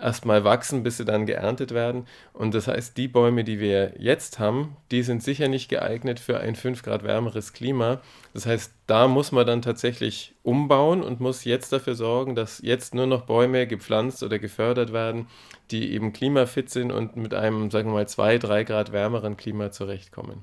erstmal 0.00 0.44
wachsen, 0.44 0.82
bis 0.82 0.96
sie 0.96 1.04
dann 1.04 1.26
geerntet 1.26 1.72
werden. 1.72 2.06
Und 2.32 2.54
das 2.54 2.68
heißt, 2.68 2.96
die 2.96 3.08
Bäume, 3.08 3.44
die 3.44 3.60
wir 3.60 3.94
jetzt 3.98 4.38
haben, 4.38 4.76
die 4.90 5.02
sind 5.02 5.22
sicher 5.22 5.48
nicht 5.48 5.68
geeignet 5.68 6.20
für 6.20 6.40
ein 6.40 6.56
5 6.56 6.82
Grad 6.82 7.04
wärmeres 7.04 7.52
Klima. 7.52 8.00
Das 8.32 8.46
heißt, 8.46 8.72
da 8.86 9.08
muss 9.08 9.32
man 9.32 9.46
dann 9.46 9.62
tatsächlich 9.62 10.34
umbauen 10.42 11.02
und 11.02 11.20
muss 11.20 11.44
jetzt 11.44 11.72
dafür 11.72 11.94
sorgen, 11.94 12.34
dass 12.34 12.60
jetzt 12.62 12.94
nur 12.94 13.06
noch 13.06 13.22
Bäume 13.22 13.66
gepflanzt 13.66 14.22
oder 14.22 14.38
gefördert 14.38 14.92
werden, 14.92 15.26
die 15.70 15.92
eben 15.92 16.12
klimafit 16.12 16.70
sind 16.70 16.90
und 16.90 17.16
mit 17.16 17.34
einem, 17.34 17.70
sagen 17.70 17.90
wir 17.90 17.94
mal, 17.94 18.08
2, 18.08 18.38
3 18.38 18.64
Grad 18.64 18.92
wärmeren 18.92 19.36
Klima 19.36 19.70
zurechtkommen. 19.70 20.42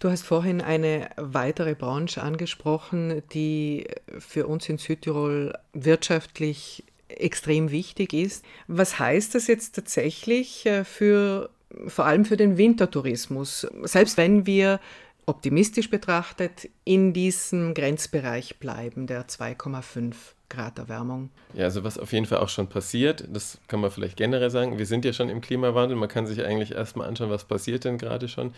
Du 0.00 0.08
hast 0.08 0.22
vorhin 0.22 0.62
eine 0.62 1.10
weitere 1.16 1.74
Branche 1.74 2.22
angesprochen, 2.22 3.22
die 3.34 3.86
für 4.18 4.46
uns 4.46 4.66
in 4.70 4.78
Südtirol 4.78 5.52
wirtschaftlich 5.74 6.84
extrem 7.08 7.70
wichtig 7.70 8.14
ist. 8.14 8.42
Was 8.66 8.98
heißt 8.98 9.34
das 9.34 9.46
jetzt 9.46 9.74
tatsächlich 9.74 10.64
äh, 10.64 10.84
für 10.84 11.50
vor 11.86 12.06
allem 12.06 12.24
für 12.24 12.38
den 12.38 12.56
Wintertourismus? 12.56 13.66
Selbst 13.82 14.16
wenn 14.16 14.46
wir 14.46 14.80
optimistisch 15.26 15.90
betrachtet 15.90 16.70
in 16.84 17.12
diesem 17.12 17.74
Grenzbereich 17.74 18.58
bleiben, 18.58 19.06
der 19.06 19.28
2,5 19.28 20.14
Grad 20.48 20.78
Erwärmung. 20.78 21.28
Ja, 21.52 21.64
also 21.64 21.84
was 21.84 21.98
auf 21.98 22.12
jeden 22.12 22.24
Fall 22.24 22.38
auch 22.38 22.48
schon 22.48 22.68
passiert, 22.68 23.28
das 23.30 23.58
kann 23.68 23.80
man 23.80 23.90
vielleicht 23.90 24.16
generell 24.16 24.50
sagen. 24.50 24.78
Wir 24.78 24.86
sind 24.86 25.04
ja 25.04 25.12
schon 25.12 25.28
im 25.28 25.42
Klimawandel. 25.42 25.96
Man 25.96 26.08
kann 26.08 26.26
sich 26.26 26.42
eigentlich 26.42 26.72
erstmal 26.72 27.06
anschauen, 27.06 27.30
was 27.30 27.44
passiert 27.44 27.84
denn 27.84 27.98
gerade 27.98 28.28
schon. 28.28 28.54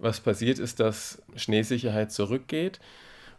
Was 0.00 0.20
passiert 0.20 0.58
ist, 0.58 0.80
dass 0.80 1.22
Schneesicherheit 1.36 2.10
zurückgeht. 2.10 2.80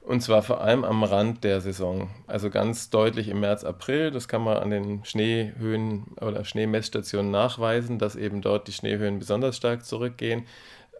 Und 0.01 0.21
zwar 0.21 0.41
vor 0.41 0.61
allem 0.61 0.83
am 0.83 1.03
Rand 1.03 1.43
der 1.43 1.61
Saison. 1.61 2.09
Also 2.25 2.49
ganz 2.49 2.89
deutlich 2.89 3.27
im 3.27 3.39
März, 3.39 3.63
April. 3.63 4.09
Das 4.09 4.27
kann 4.27 4.43
man 4.43 4.57
an 4.57 4.71
den 4.71 5.05
Schneehöhen 5.05 6.05
oder 6.19 6.43
Schneemessstationen 6.43 7.29
nachweisen, 7.29 7.99
dass 7.99 8.15
eben 8.15 8.41
dort 8.41 8.67
die 8.67 8.73
Schneehöhen 8.73 9.19
besonders 9.19 9.57
stark 9.57 9.85
zurückgehen. 9.85 10.47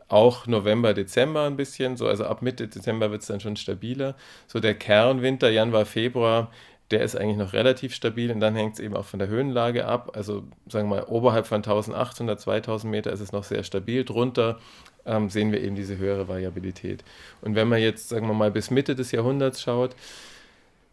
Auch 0.07 0.45
November, 0.45 0.93
Dezember 0.93 1.45
ein 1.45 1.57
bisschen. 1.57 1.97
So, 1.97 2.07
also 2.07 2.25
ab 2.25 2.41
Mitte 2.43 2.67
Dezember 2.67 3.09
wird 3.11 3.21
es 3.21 3.27
dann 3.27 3.39
schon 3.39 3.55
stabiler. 3.55 4.15
So 4.45 4.59
der 4.59 4.75
Kernwinter, 4.75 5.49
Januar, 5.49 5.85
Februar, 5.85 6.51
der 6.91 7.01
ist 7.01 7.15
eigentlich 7.15 7.37
noch 7.37 7.53
relativ 7.53 7.93
stabil 7.93 8.31
und 8.31 8.39
dann 8.39 8.55
hängt 8.55 8.73
es 8.73 8.79
eben 8.79 8.95
auch 8.95 9.05
von 9.05 9.19
der 9.19 9.27
Höhenlage 9.27 9.85
ab. 9.85 10.11
Also 10.15 10.43
sagen 10.67 10.89
wir 10.89 10.97
mal, 10.97 11.05
oberhalb 11.05 11.47
von 11.47 11.57
1800, 11.57 12.39
2000 12.39 12.91
Meter 12.91 13.11
ist 13.11 13.21
es 13.21 13.31
noch 13.31 13.43
sehr 13.43 13.63
stabil. 13.63 14.03
Drunter 14.03 14.59
ähm, 15.05 15.29
sehen 15.29 15.51
wir 15.51 15.61
eben 15.61 15.75
diese 15.75 15.97
höhere 15.97 16.27
Variabilität. 16.27 17.03
Und 17.41 17.55
wenn 17.55 17.67
man 17.67 17.79
jetzt, 17.79 18.09
sagen 18.09 18.27
wir 18.27 18.33
mal, 18.33 18.51
bis 18.51 18.71
Mitte 18.71 18.95
des 18.95 19.11
Jahrhunderts 19.11 19.61
schaut, 19.61 19.95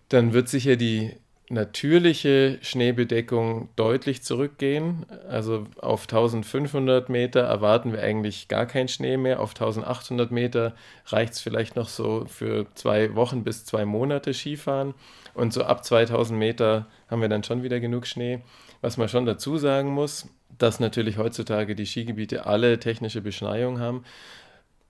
dann 0.09 0.33
wird 0.33 0.49
sicher 0.49 0.77
die 0.77 1.15
natürliche 1.51 2.59
Schneebedeckung 2.61 3.69
deutlich 3.77 4.23
zurückgehen. 4.23 5.07
Also 5.29 5.67
auf 5.81 6.03
1500 6.03 7.09
Meter 7.09 7.41
erwarten 7.41 7.93
wir 7.93 8.03
eigentlich 8.03 8.49
gar 8.49 8.67
keinen 8.67 8.89
Schnee 8.89 9.17
mehr. 9.17 9.41
Auf 9.41 9.51
1800 9.51 10.31
Meter 10.31 10.75
reicht 11.07 11.35
es 11.35 11.41
vielleicht 11.41 11.77
noch 11.77 11.89
so 11.89 12.27
für 12.27 12.67
zwei 12.75 13.15
Wochen 13.15 13.45
bis 13.45 13.65
zwei 13.65 13.87
Monate 13.87 14.35
Skifahren. 14.35 14.95
Und 15.35 15.53
so 15.53 15.65
ab 15.65 15.85
2000 15.85 16.39
Meter 16.39 16.87
haben 17.09 17.23
wir 17.23 17.29
dann 17.29 17.45
schon 17.45 17.63
wieder 17.63 17.81
genug 17.81 18.07
Schnee. 18.07 18.41
Was 18.81 18.97
man 18.97 19.09
schon 19.09 19.25
dazu 19.25 19.57
sagen 19.57 19.91
muss, 19.91 20.29
dass 20.59 20.81
natürlich 20.81 21.17
heutzutage 21.17 21.75
die 21.75 21.87
Skigebiete 21.87 22.47
alle 22.47 22.79
technische 22.79 23.21
Beschneiung 23.21 23.81
haben. 23.81 24.05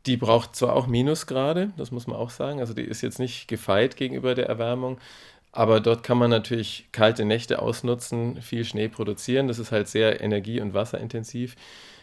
Die 0.07 0.17
braucht 0.17 0.57
zwar 0.57 0.75
auch 0.75 0.87
Minusgrade, 0.87 1.73
das 1.77 1.91
muss 1.91 2.07
man 2.07 2.17
auch 2.17 2.31
sagen, 2.31 2.61
also 2.61 2.73
die 2.73 2.83
ist 2.83 3.03
jetzt 3.03 3.19
nicht 3.19 3.49
gefeit 3.49 3.97
gegenüber 3.97 4.35
der 4.35 4.47
Erwärmung, 4.47 4.99
aber 5.59 5.81
dort 5.81 6.05
kann 6.05 6.19
man 6.19 6.31
natürlich 6.31 6.87
kalte 6.93 7.25
Nächte 7.25 7.61
ausnutzen, 7.61 8.41
viel 8.41 8.65
Schnee 8.65 8.87
produzieren. 8.87 9.49
Das 9.49 9.59
ist 9.59 9.73
halt 9.73 9.89
sehr 9.89 10.21
energie- 10.21 10.61
und 10.61 10.73
wasserintensiv. 10.73 11.57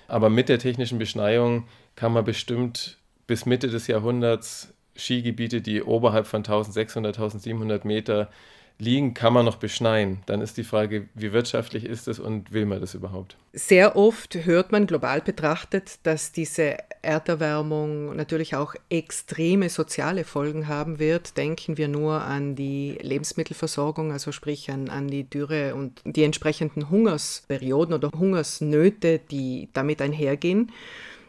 Aber 0.10 0.30
mit 0.30 0.50
der 0.50 0.60
technischen 0.60 1.00
Beschneiung 1.00 1.66
kann 1.96 2.12
man 2.12 2.26
bestimmt 2.26 2.98
bis 3.28 3.46
Mitte 3.46 3.70
des 3.70 3.88
Jahrhunderts 3.88 4.74
Skigebiete, 4.98 5.62
die 5.62 5.82
oberhalb 5.82 6.28
von 6.28 6.40
1600, 6.40 7.16
1700 7.16 7.86
Meter 7.86 8.30
liegen, 8.78 9.14
kann 9.14 9.32
man 9.32 9.46
noch 9.46 9.56
beschneien. 9.56 10.22
Dann 10.26 10.42
ist 10.42 10.58
die 10.58 10.66
Frage, 10.66 11.08
wie 11.14 11.32
wirtschaftlich 11.32 11.86
ist 11.86 12.10
es 12.10 12.20
und 12.20 12.52
will 12.52 12.66
man 12.66 12.82
das 12.82 12.94
überhaupt? 12.94 13.38
Sehr 13.54 13.96
oft 13.96 14.36
hört 14.36 14.74
man 14.74 14.86
global 14.86 15.22
betrachtet, 15.22 16.00
dass 16.04 16.34
diese 16.34 16.76
Erderwärmung 17.06 18.16
natürlich 18.16 18.56
auch 18.56 18.76
extreme 18.90 19.70
soziale 19.70 20.24
Folgen 20.24 20.68
haben 20.68 21.00
wird. 21.00 21.38
Denken 21.38 21.78
wir 21.78 21.88
nur 21.88 22.22
an 22.22 22.56
die 22.56 22.98
Lebensmittelversorgung, 23.02 24.12
also 24.12 24.32
sprich 24.32 24.70
an, 24.72 24.90
an 24.90 25.08
die 25.08 25.30
Dürre 25.30 25.76
und 25.76 26.02
die 26.04 26.24
entsprechenden 26.24 26.90
Hungersperioden 26.90 27.94
oder 27.94 28.12
Hungersnöte, 28.12 29.20
die 29.20 29.70
damit 29.74 30.02
einhergehen. 30.02 30.72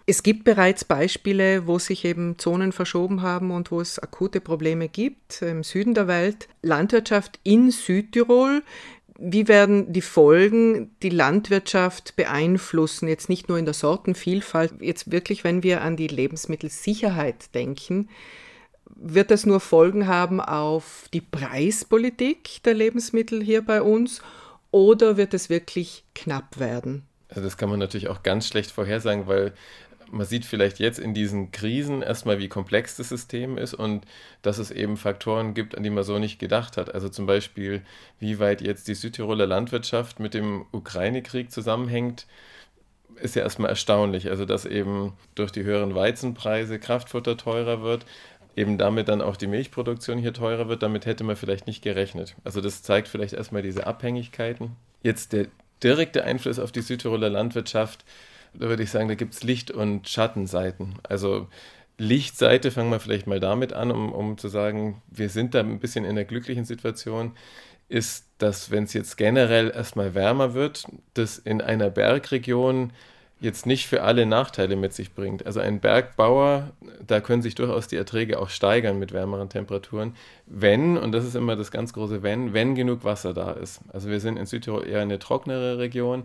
Es 0.08 0.22
gibt 0.22 0.44
bereits 0.44 0.84
Beispiele, 0.84 1.66
wo 1.66 1.80
sich 1.80 2.04
eben 2.04 2.38
Zonen 2.38 2.70
verschoben 2.70 3.22
haben 3.22 3.50
und 3.50 3.72
wo 3.72 3.80
es 3.80 3.98
akute 3.98 4.40
Probleme 4.40 4.88
gibt 4.88 5.42
im 5.42 5.64
Süden 5.64 5.94
der 5.94 6.06
Welt. 6.06 6.46
Landwirtschaft 6.62 7.40
in 7.42 7.72
Südtirol. 7.72 8.62
Wie 9.18 9.48
werden 9.48 9.92
die 9.92 10.02
Folgen 10.02 10.94
die 11.02 11.10
Landwirtschaft 11.10 12.16
beeinflussen? 12.16 13.08
Jetzt 13.08 13.28
nicht 13.28 13.48
nur 13.48 13.58
in 13.58 13.64
der 13.64 13.74
Sortenvielfalt, 13.74 14.74
jetzt 14.80 15.10
wirklich, 15.10 15.42
wenn 15.42 15.62
wir 15.62 15.80
an 15.80 15.96
die 15.96 16.08
Lebensmittelsicherheit 16.08 17.54
denken. 17.54 18.08
wird 18.94 19.30
das 19.30 19.44
nur 19.44 19.60
Folgen 19.60 20.06
haben 20.06 20.40
auf 20.40 21.08
die 21.12 21.20
Preispolitik 21.20 22.62
der 22.64 22.74
Lebensmittel 22.74 23.42
hier 23.42 23.62
bei 23.62 23.82
uns 23.82 24.22
oder 24.70 25.16
wird 25.16 25.34
es 25.34 25.50
wirklich 25.50 26.04
knapp 26.14 26.58
werden? 26.58 27.02
Also 27.28 27.42
das 27.42 27.56
kann 27.56 27.68
man 27.68 27.78
natürlich 27.78 28.08
auch 28.08 28.22
ganz 28.22 28.46
schlecht 28.46 28.70
vorhersagen, 28.70 29.26
weil 29.26 29.52
man 30.10 30.26
sieht 30.26 30.44
vielleicht 30.44 30.78
jetzt 30.78 30.98
in 30.98 31.14
diesen 31.14 31.50
Krisen 31.52 32.02
erstmal, 32.02 32.38
wie 32.38 32.48
komplex 32.48 32.96
das 32.96 33.08
System 33.08 33.58
ist 33.58 33.74
und 33.74 34.04
dass 34.42 34.58
es 34.58 34.70
eben 34.70 34.96
Faktoren 34.96 35.54
gibt, 35.54 35.76
an 35.76 35.82
die 35.82 35.90
man 35.90 36.04
so 36.04 36.18
nicht 36.18 36.38
gedacht 36.38 36.76
hat. 36.76 36.94
Also 36.94 37.08
zum 37.08 37.26
Beispiel, 37.26 37.82
wie 38.18 38.38
weit 38.38 38.60
jetzt 38.60 38.88
die 38.88 38.94
Südtiroler 38.94 39.46
Landwirtschaft 39.46 40.20
mit 40.20 40.34
dem 40.34 40.66
Ukraine-Krieg 40.72 41.50
zusammenhängt, 41.50 42.26
ist 43.20 43.34
ja 43.36 43.42
erstmal 43.42 43.70
erstaunlich. 43.70 44.28
Also 44.28 44.44
dass 44.44 44.64
eben 44.64 45.14
durch 45.34 45.52
die 45.52 45.64
höheren 45.64 45.94
Weizenpreise 45.94 46.78
Kraftfutter 46.78 47.36
teurer 47.36 47.82
wird, 47.82 48.06
eben 48.56 48.78
damit 48.78 49.08
dann 49.08 49.20
auch 49.20 49.36
die 49.36 49.46
Milchproduktion 49.46 50.18
hier 50.18 50.32
teurer 50.32 50.68
wird, 50.68 50.82
damit 50.82 51.06
hätte 51.06 51.24
man 51.24 51.36
vielleicht 51.36 51.66
nicht 51.66 51.82
gerechnet. 51.82 52.36
Also 52.44 52.60
das 52.60 52.82
zeigt 52.82 53.08
vielleicht 53.08 53.34
erstmal 53.34 53.62
diese 53.62 53.86
Abhängigkeiten. 53.86 54.76
Jetzt 55.02 55.32
der 55.32 55.46
direkte 55.82 56.24
Einfluss 56.24 56.58
auf 56.58 56.72
die 56.72 56.80
Südtiroler 56.80 57.28
Landwirtschaft 57.28 58.04
da 58.58 58.68
würde 58.68 58.82
ich 58.82 58.90
sagen, 58.90 59.08
da 59.08 59.14
gibt 59.14 59.34
es 59.34 59.42
Licht- 59.42 59.70
und 59.70 60.08
Schattenseiten. 60.08 60.94
Also 61.02 61.48
Lichtseite 61.98 62.70
fangen 62.70 62.90
wir 62.90 63.00
vielleicht 63.00 63.26
mal 63.26 63.40
damit 63.40 63.72
an, 63.72 63.90
um, 63.90 64.12
um 64.12 64.38
zu 64.38 64.48
sagen, 64.48 65.02
wir 65.08 65.28
sind 65.30 65.54
da 65.54 65.60
ein 65.60 65.80
bisschen 65.80 66.04
in 66.04 66.12
einer 66.12 66.24
glücklichen 66.24 66.64
Situation, 66.64 67.32
ist, 67.88 68.26
dass 68.38 68.70
wenn 68.70 68.84
es 68.84 68.92
jetzt 68.92 69.16
generell 69.16 69.70
erstmal 69.70 70.14
wärmer 70.14 70.54
wird, 70.54 70.86
das 71.14 71.38
in 71.38 71.60
einer 71.60 71.88
Bergregion 71.90 72.92
jetzt 73.38 73.66
nicht 73.66 73.86
für 73.86 74.02
alle 74.02 74.24
Nachteile 74.24 74.76
mit 74.76 74.94
sich 74.94 75.14
bringt. 75.14 75.44
Also 75.44 75.60
ein 75.60 75.80
Bergbauer, 75.80 76.72
da 77.06 77.20
können 77.20 77.42
sich 77.42 77.54
durchaus 77.54 77.86
die 77.86 77.96
Erträge 77.96 78.38
auch 78.38 78.48
steigern 78.48 78.98
mit 78.98 79.12
wärmeren 79.12 79.50
Temperaturen, 79.50 80.16
wenn, 80.46 80.96
und 80.96 81.12
das 81.12 81.24
ist 81.24 81.36
immer 81.36 81.54
das 81.54 81.70
ganz 81.70 81.92
große 81.92 82.22
Wenn, 82.22 82.54
wenn 82.54 82.74
genug 82.74 83.04
Wasser 83.04 83.34
da 83.34 83.52
ist. 83.52 83.80
Also 83.92 84.08
wir 84.08 84.20
sind 84.20 84.38
in 84.38 84.46
Südtirol 84.46 84.86
eher 84.86 85.02
eine 85.02 85.18
trocknere 85.18 85.78
Region 85.78 86.24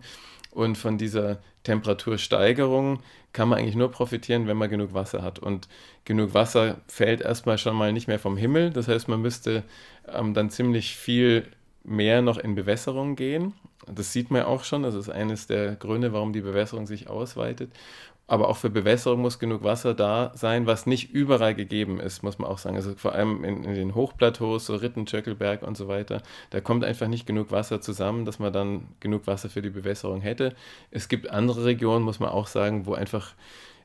und 0.52 0.78
von 0.78 0.98
dieser 0.98 1.40
Temperatursteigerung 1.64 3.00
kann 3.34 3.50
man 3.50 3.60
eigentlich 3.60 3.76
nur 3.76 3.92
profitieren, 3.92 4.48
wenn 4.48 4.58
man 4.58 4.70
genug 4.70 4.94
Wasser 4.94 5.22
hat. 5.22 5.40
Und 5.40 5.68
genug 6.06 6.34
Wasser 6.34 6.82
fällt 6.88 7.22
erstmal 7.22 7.58
schon 7.58 7.76
mal 7.76 7.94
nicht 7.94 8.08
mehr 8.08 8.20
vom 8.20 8.36
Himmel. 8.36 8.72
Das 8.72 8.88
heißt, 8.88 9.08
man 9.08 9.22
müsste 9.22 9.64
ähm, 10.08 10.34
dann 10.34 10.50
ziemlich 10.50 10.96
viel 10.96 11.48
mehr 11.84 12.22
noch 12.22 12.38
in 12.38 12.56
Bewässerung 12.56 13.16
gehen. 13.16 13.54
Das 13.88 14.12
sieht 14.12 14.30
man 14.30 14.44
auch 14.44 14.64
schon. 14.64 14.84
Das 14.84 14.94
ist 14.94 15.10
eines 15.10 15.48
der 15.48 15.76
Gründe, 15.76 16.14
warum 16.14 16.34
die 16.34 16.42
Bewässerung 16.42 16.86
sich 16.86 17.10
ausweitet 17.10 17.72
aber 18.32 18.48
auch 18.48 18.56
für 18.56 18.70
Bewässerung 18.70 19.20
muss 19.20 19.40
genug 19.40 19.62
Wasser 19.66 19.94
da 19.94 20.32
sein, 20.36 20.66
was 20.66 20.86
nicht 20.86 21.12
überall 21.12 21.54
gegeben 21.54 22.00
ist, 22.00 22.24
muss 22.24 22.40
man 22.40 22.50
auch 22.50 22.60
sagen. 22.60 22.78
Also 22.78 22.96
vor 22.96 23.12
allem 23.12 23.44
in, 23.44 23.66
in 23.66 23.76
den 23.76 23.94
Hochplateaus, 23.94 24.68
so 24.68 24.76
Ritten, 24.76 25.06
Tschöckelberg 25.06 25.64
und 25.64 25.76
so 25.76 25.90
weiter, 25.90 26.24
da 26.50 26.62
kommt 26.62 26.86
einfach 26.86 27.10
nicht 27.10 27.28
genug 27.28 27.52
Wasser 27.52 27.82
zusammen, 27.82 28.24
dass 28.24 28.40
man 28.40 28.54
dann 28.54 28.88
genug 29.02 29.28
Wasser 29.28 29.50
für 29.50 29.62
die 29.62 29.70
Bewässerung 29.70 30.22
hätte. 30.22 30.56
Es 30.92 31.10
gibt 31.10 31.30
andere 31.30 31.66
Regionen, 31.66 32.06
muss 32.06 32.22
man 32.22 32.30
auch 32.30 32.48
sagen, 32.48 32.86
wo 32.86 32.94
einfach 32.94 33.34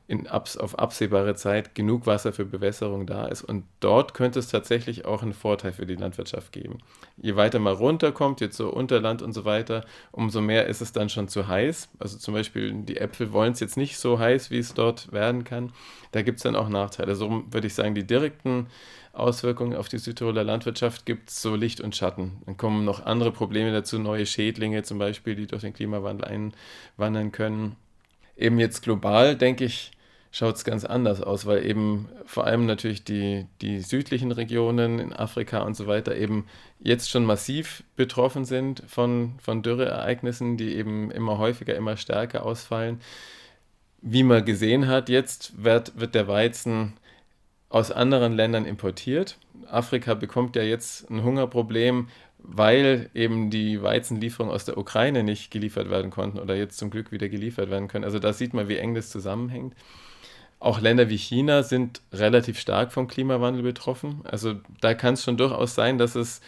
in 0.07 0.25
abs 0.25 0.55
auf 0.55 0.79
absehbare 0.79 1.35
Zeit 1.35 1.75
genug 1.75 2.05
Wasser 2.05 2.31
für 2.31 2.45
Bewässerung 2.45 3.05
da 3.05 3.25
ist. 3.25 3.43
Und 3.43 3.65
dort 3.81 4.13
könnte 4.13 4.39
es 4.39 4.47
tatsächlich 4.47 5.05
auch 5.05 5.21
einen 5.21 5.33
Vorteil 5.33 5.73
für 5.73 5.85
die 5.85 5.95
Landwirtschaft 5.95 6.53
geben. 6.53 6.77
Je 7.17 7.35
weiter 7.35 7.59
man 7.59 7.75
runterkommt, 7.75 8.39
jetzt 8.39 8.55
so 8.55 8.69
Unterland 8.69 9.21
und 9.21 9.33
so 9.33 9.43
weiter, 9.43 9.83
umso 10.11 10.39
mehr 10.39 10.67
ist 10.67 10.81
es 10.81 10.93
dann 10.93 11.09
schon 11.09 11.27
zu 11.27 11.47
heiß. 11.47 11.89
Also 11.99 12.17
zum 12.17 12.33
Beispiel 12.33 12.73
die 12.73 12.97
Äpfel 12.97 13.33
wollen 13.33 13.51
es 13.51 13.59
jetzt 13.59 13.75
nicht 13.75 13.97
so 13.97 14.17
heiß, 14.17 14.49
wie 14.49 14.59
es 14.59 14.73
dort 14.73 15.11
werden 15.11 15.43
kann. 15.43 15.73
Da 16.13 16.21
gibt 16.21 16.37
es 16.37 16.43
dann 16.43 16.55
auch 16.55 16.69
Nachteile. 16.69 17.15
So 17.15 17.43
würde 17.51 17.67
ich 17.67 17.73
sagen, 17.73 17.93
die 17.93 18.07
direkten 18.07 18.67
Auswirkungen 19.11 19.75
auf 19.75 19.89
die 19.89 19.97
Südtiroler 19.97 20.45
Landwirtschaft 20.45 21.05
gibt 21.05 21.29
es 21.29 21.41
so 21.41 21.55
Licht 21.55 21.81
und 21.81 21.97
Schatten. 21.97 22.41
Dann 22.45 22.55
kommen 22.55 22.85
noch 22.85 23.05
andere 23.05 23.31
Probleme 23.33 23.73
dazu, 23.73 23.99
neue 23.99 24.25
Schädlinge 24.25 24.83
zum 24.83 24.99
Beispiel, 24.99 25.35
die 25.35 25.47
durch 25.47 25.63
den 25.63 25.73
Klimawandel 25.73 26.53
einwandern 26.97 27.33
können. 27.33 27.75
Eben 28.37 28.59
jetzt 28.59 28.83
global, 28.83 29.35
denke 29.35 29.65
ich, 29.65 29.91
schaut 30.31 30.55
es 30.55 30.63
ganz 30.63 30.85
anders 30.85 31.21
aus, 31.21 31.45
weil 31.45 31.65
eben 31.65 32.09
vor 32.25 32.45
allem 32.45 32.65
natürlich 32.65 33.03
die, 33.03 33.47
die 33.61 33.79
südlichen 33.79 34.31
Regionen 34.31 34.99
in 34.99 35.13
Afrika 35.13 35.59
und 35.59 35.75
so 35.75 35.87
weiter 35.87 36.15
eben 36.15 36.45
jetzt 36.79 37.09
schon 37.09 37.25
massiv 37.25 37.83
betroffen 37.95 38.45
sind 38.45 38.83
von, 38.87 39.35
von 39.39 39.63
Dürreereignissen, 39.63 40.57
die 40.57 40.75
eben 40.75 41.11
immer 41.11 41.37
häufiger, 41.37 41.75
immer 41.75 41.97
stärker 41.97 42.45
ausfallen. 42.45 43.01
Wie 44.01 44.23
man 44.23 44.45
gesehen 44.45 44.87
hat, 44.87 45.09
jetzt 45.09 45.63
wird, 45.63 45.99
wird 45.99 46.13
der 46.13 46.27
Weizen 46.27 46.93
aus 47.69 47.91
anderen 47.91 48.33
Ländern 48.33 48.65
importiert. 48.65 49.37
Afrika 49.69 50.13
bekommt 50.13 50.55
ja 50.55 50.61
jetzt 50.61 51.09
ein 51.09 51.23
Hungerproblem, 51.23 52.07
weil 52.47 53.09
eben 53.13 53.49
die 53.49 53.81
Weizenlieferungen 53.83 54.53
aus 54.53 54.63
der 54.63 54.77
Ukraine 54.77 55.23
nicht 55.23 55.51
geliefert 55.51 55.89
werden 55.89 56.11
konnten 56.11 56.39
oder 56.39 56.55
jetzt 56.55 56.77
zum 56.77 56.89
Glück 56.89 57.11
wieder 57.11 57.27
geliefert 57.27 57.69
werden 57.69 57.89
können. 57.89 58.05
Also 58.05 58.19
da 58.19 58.31
sieht 58.31 58.53
man, 58.53 58.69
wie 58.69 58.77
eng 58.77 58.95
das 58.95 59.09
zusammenhängt. 59.09 59.75
Auch 60.59 60.79
Länder 60.79 61.09
wie 61.09 61.17
China 61.17 61.61
sind 61.61 62.01
relativ 62.13 62.57
stark 62.57 62.93
vom 62.93 63.07
Klimawandel 63.07 63.63
betroffen. 63.63 64.21
Also 64.23 64.55
da 64.79 64.93
kann 64.93 65.15
es 65.15 65.23
schon 65.23 65.37
durchaus 65.37 65.75
sein, 65.75 65.97
dass 65.97 66.15
es 66.15 66.41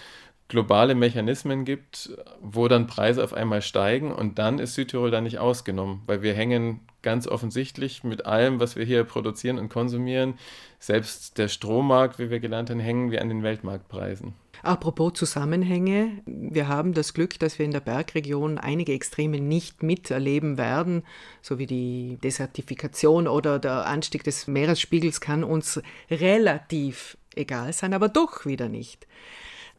globale 0.47 0.95
Mechanismen 0.95 1.65
gibt, 1.65 2.09
wo 2.41 2.67
dann 2.67 2.87
Preise 2.87 3.23
auf 3.23 3.33
einmal 3.33 3.61
steigen 3.61 4.11
und 4.11 4.39
dann 4.39 4.57
ist 4.57 4.75
Südtirol 4.75 5.11
da 5.11 5.21
nicht 5.21 5.37
ausgenommen, 5.37 6.01
weil 6.07 6.23
wir 6.23 6.33
hängen 6.33 6.79
ganz 7.01 7.27
offensichtlich 7.27 8.03
mit 8.03 8.25
allem, 8.25 8.59
was 8.59 8.75
wir 8.75 8.85
hier 8.85 9.03
produzieren 9.03 9.57
und 9.57 9.69
konsumieren, 9.69 10.35
selbst 10.79 11.37
der 11.37 11.47
Strommarkt, 11.47 12.19
wie 12.19 12.29
wir 12.29 12.39
gelernt 12.39 12.69
haben, 12.69 12.79
hängen 12.79 13.11
wir 13.11 13.21
an 13.21 13.29
den 13.29 13.43
Weltmarktpreisen. 13.43 14.33
Apropos 14.61 15.13
Zusammenhänge, 15.13 16.21
wir 16.25 16.67
haben 16.67 16.93
das 16.93 17.13
Glück, 17.13 17.39
dass 17.39 17.59
wir 17.59 17.65
in 17.65 17.71
der 17.71 17.79
Bergregion 17.79 18.57
einige 18.57 18.93
Extreme 18.93 19.39
nicht 19.39 19.83
miterleben 19.83 20.57
werden, 20.57 21.03
so 21.41 21.59
wie 21.59 21.65
die 21.65 22.17
Desertifikation 22.21 23.27
oder 23.27 23.59
der 23.59 23.85
Anstieg 23.85 24.23
des 24.23 24.47
Meeresspiegels 24.47 25.21
kann 25.21 25.45
uns 25.45 25.81
relativ 26.11 27.17
egal 27.35 27.71
sein, 27.71 27.93
aber 27.93 28.09
doch 28.09 28.45
wieder 28.45 28.67
nicht. 28.67 29.07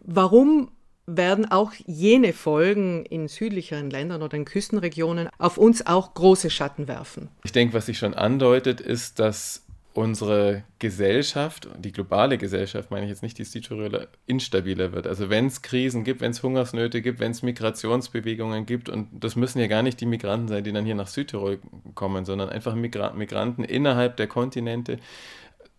Warum 0.01 0.71
werden 1.17 1.51
auch 1.51 1.73
jene 1.87 2.33
Folgen 2.33 3.05
in 3.05 3.29
südlicheren 3.29 3.91
Ländern 3.91 4.23
oder 4.23 4.37
in 4.37 4.45
Küstenregionen 4.45 5.29
auf 5.39 5.59
uns 5.59 5.87
auch 5.87 6.15
große 6.15 6.51
Schatten 6.51 6.89
werfen? 6.89 7.29
Ich 7.45 7.53
denke, 7.53 7.75
was 7.75 7.87
sich 7.87 7.99
schon 7.99 8.15
andeutet, 8.15 8.81
ist, 8.81 9.19
dass 9.19 9.65
unsere 9.93 10.63
Gesellschaft, 10.79 11.69
die 11.79 11.91
globale 11.91 12.39
Gesellschaft, 12.39 12.91
meine 12.91 13.07
ich 13.07 13.11
jetzt 13.11 13.23
nicht 13.23 13.39
die 13.39 13.45
Südtiroler, 13.45 14.07
instabiler 14.27 14.93
wird. 14.93 15.07
Also 15.07 15.31
wenn 15.31 15.47
es 15.47 15.63
Krisen 15.63 16.05
gibt, 16.05 16.21
wenn 16.21 16.31
es 16.31 16.43
Hungersnöte 16.43 17.03
gibt, 17.03 17.19
wenn 17.19 17.33
es 17.33 17.43
Migrationsbewegungen 17.43 18.67
gibt, 18.67 18.89
und 18.89 19.09
das 19.13 19.35
müssen 19.35 19.59
ja 19.59 19.67
gar 19.67 19.83
nicht 19.83 20.01
die 20.01 20.07
Migranten 20.07 20.47
sein, 20.47 20.63
die 20.63 20.73
dann 20.73 20.85
hier 20.85 20.95
nach 20.95 21.09
Südtirol 21.09 21.59
kommen, 21.95 22.25
sondern 22.25 22.49
einfach 22.51 22.75
Migranten 22.77 23.65
innerhalb 23.65 24.17
der 24.17 24.29
Kontinente, 24.29 24.99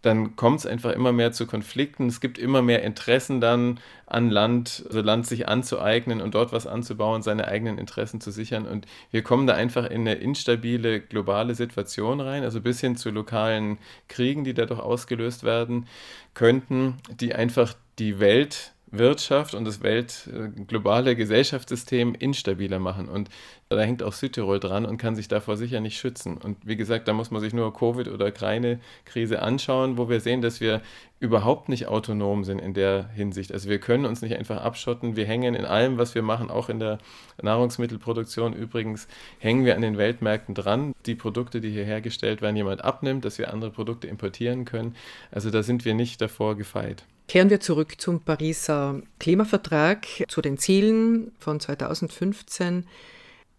dann 0.01 0.35
kommt 0.35 0.59
es 0.59 0.65
einfach 0.65 0.91
immer 0.93 1.11
mehr 1.11 1.31
zu 1.31 1.45
Konflikten. 1.45 2.07
Es 2.07 2.21
gibt 2.21 2.37
immer 2.39 2.61
mehr 2.61 2.81
Interessen 2.83 3.39
dann 3.39 3.79
an 4.07 4.29
Land, 4.29 4.83
also 4.87 5.01
Land 5.01 5.27
sich 5.27 5.47
anzueignen 5.47 6.21
und 6.21 6.33
dort 6.33 6.51
was 6.51 6.65
anzubauen, 6.65 7.21
seine 7.21 7.47
eigenen 7.47 7.77
Interessen 7.77 8.19
zu 8.19 8.31
sichern. 8.31 8.65
Und 8.65 8.87
wir 9.11 9.21
kommen 9.21 9.45
da 9.45 9.53
einfach 9.53 9.85
in 9.85 10.01
eine 10.01 10.15
instabile 10.15 11.01
globale 11.01 11.53
Situation 11.53 12.19
rein, 12.19 12.43
also 12.43 12.61
bis 12.61 12.81
hin 12.81 12.95
zu 12.95 13.11
lokalen 13.11 13.77
Kriegen, 14.07 14.43
die 14.43 14.53
dadurch 14.53 14.79
ausgelöst 14.79 15.43
werden 15.43 15.87
könnten, 16.33 16.97
die 17.19 17.35
einfach 17.35 17.73
die 17.99 18.19
Welt 18.19 18.73
Wirtschaft 18.91 19.55
und 19.55 19.65
das 19.65 19.81
Welt 19.81 20.29
äh, 20.33 20.49
globale 20.65 21.15
Gesellschaftssystem 21.15 22.13
instabiler 22.13 22.79
machen. 22.79 23.07
Und 23.07 23.29
da 23.69 23.79
hängt 23.79 24.03
auch 24.03 24.11
Südtirol 24.11 24.59
dran 24.59 24.85
und 24.85 24.97
kann 24.97 25.15
sich 25.15 25.29
davor 25.29 25.55
sicher 25.55 25.79
nicht 25.79 25.97
schützen. 25.97 26.37
Und 26.37 26.57
wie 26.65 26.75
gesagt, 26.75 27.07
da 27.07 27.13
muss 27.13 27.31
man 27.31 27.41
sich 27.41 27.53
nur 27.53 27.73
Covid 27.73 28.09
oder 28.09 28.27
Ukraine-Krise 28.27 29.41
anschauen, 29.41 29.97
wo 29.97 30.09
wir 30.09 30.19
sehen, 30.19 30.41
dass 30.41 30.59
wir 30.59 30.81
überhaupt 31.21 31.69
nicht 31.69 31.87
autonom 31.87 32.43
sind 32.43 32.59
in 32.59 32.73
der 32.73 33.07
Hinsicht. 33.09 33.53
Also 33.53 33.69
wir 33.69 33.79
können 33.79 34.05
uns 34.05 34.21
nicht 34.21 34.35
einfach 34.35 34.61
abschotten. 34.61 35.15
Wir 35.15 35.25
hängen 35.25 35.55
in 35.55 35.65
allem, 35.65 35.97
was 35.97 36.15
wir 36.15 36.21
machen, 36.21 36.49
auch 36.49 36.67
in 36.67 36.79
der 36.79 36.97
Nahrungsmittelproduktion 37.41 38.53
übrigens, 38.53 39.07
hängen 39.39 39.63
wir 39.63 39.75
an 39.75 39.83
den 39.83 39.97
Weltmärkten 39.97 40.53
dran. 40.53 40.93
Die 41.05 41.15
Produkte, 41.15 41.61
die 41.61 41.69
hier 41.69 41.85
hergestellt 41.85 42.41
werden, 42.41 42.57
jemand 42.57 42.83
abnimmt, 42.83 43.23
dass 43.23 43.37
wir 43.37 43.53
andere 43.53 43.71
Produkte 43.71 44.07
importieren 44.07 44.65
können. 44.65 44.95
Also 45.31 45.49
da 45.49 45.63
sind 45.63 45.85
wir 45.85 45.93
nicht 45.93 46.19
davor 46.21 46.57
gefeit. 46.57 47.05
Kehren 47.31 47.49
wir 47.49 47.61
zurück 47.61 47.93
zum 48.01 48.19
Pariser 48.19 49.01
Klimavertrag, 49.17 50.05
zu 50.27 50.41
den 50.41 50.57
Zielen 50.57 51.31
von 51.39 51.61
2015. 51.61 52.85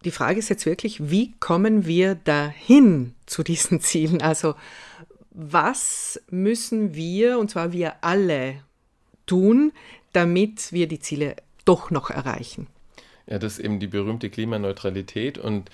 Die 0.05 0.11
Frage 0.11 0.37
ist 0.37 0.49
jetzt 0.49 0.67
wirklich, 0.67 1.09
wie 1.09 1.33
kommen 1.39 1.87
wir 1.87 2.13
dahin 2.13 3.15
zu 3.25 3.41
diesen 3.41 3.81
Zielen? 3.81 4.21
Also 4.21 4.53
was 5.31 6.21
müssen 6.29 6.93
wir, 6.93 7.39
und 7.39 7.49
zwar 7.49 7.71
wir 7.71 7.95
alle, 8.03 8.61
tun, 9.25 9.71
damit 10.11 10.71
wir 10.71 10.87
die 10.87 10.99
Ziele 10.99 11.35
doch 11.65 11.89
noch 11.89 12.11
erreichen? 12.11 12.67
Ja, 13.25 13.39
das 13.39 13.53
ist 13.53 13.65
eben 13.65 13.79
die 13.79 13.87
berühmte 13.87 14.29
Klimaneutralität 14.29 15.39
und 15.39 15.71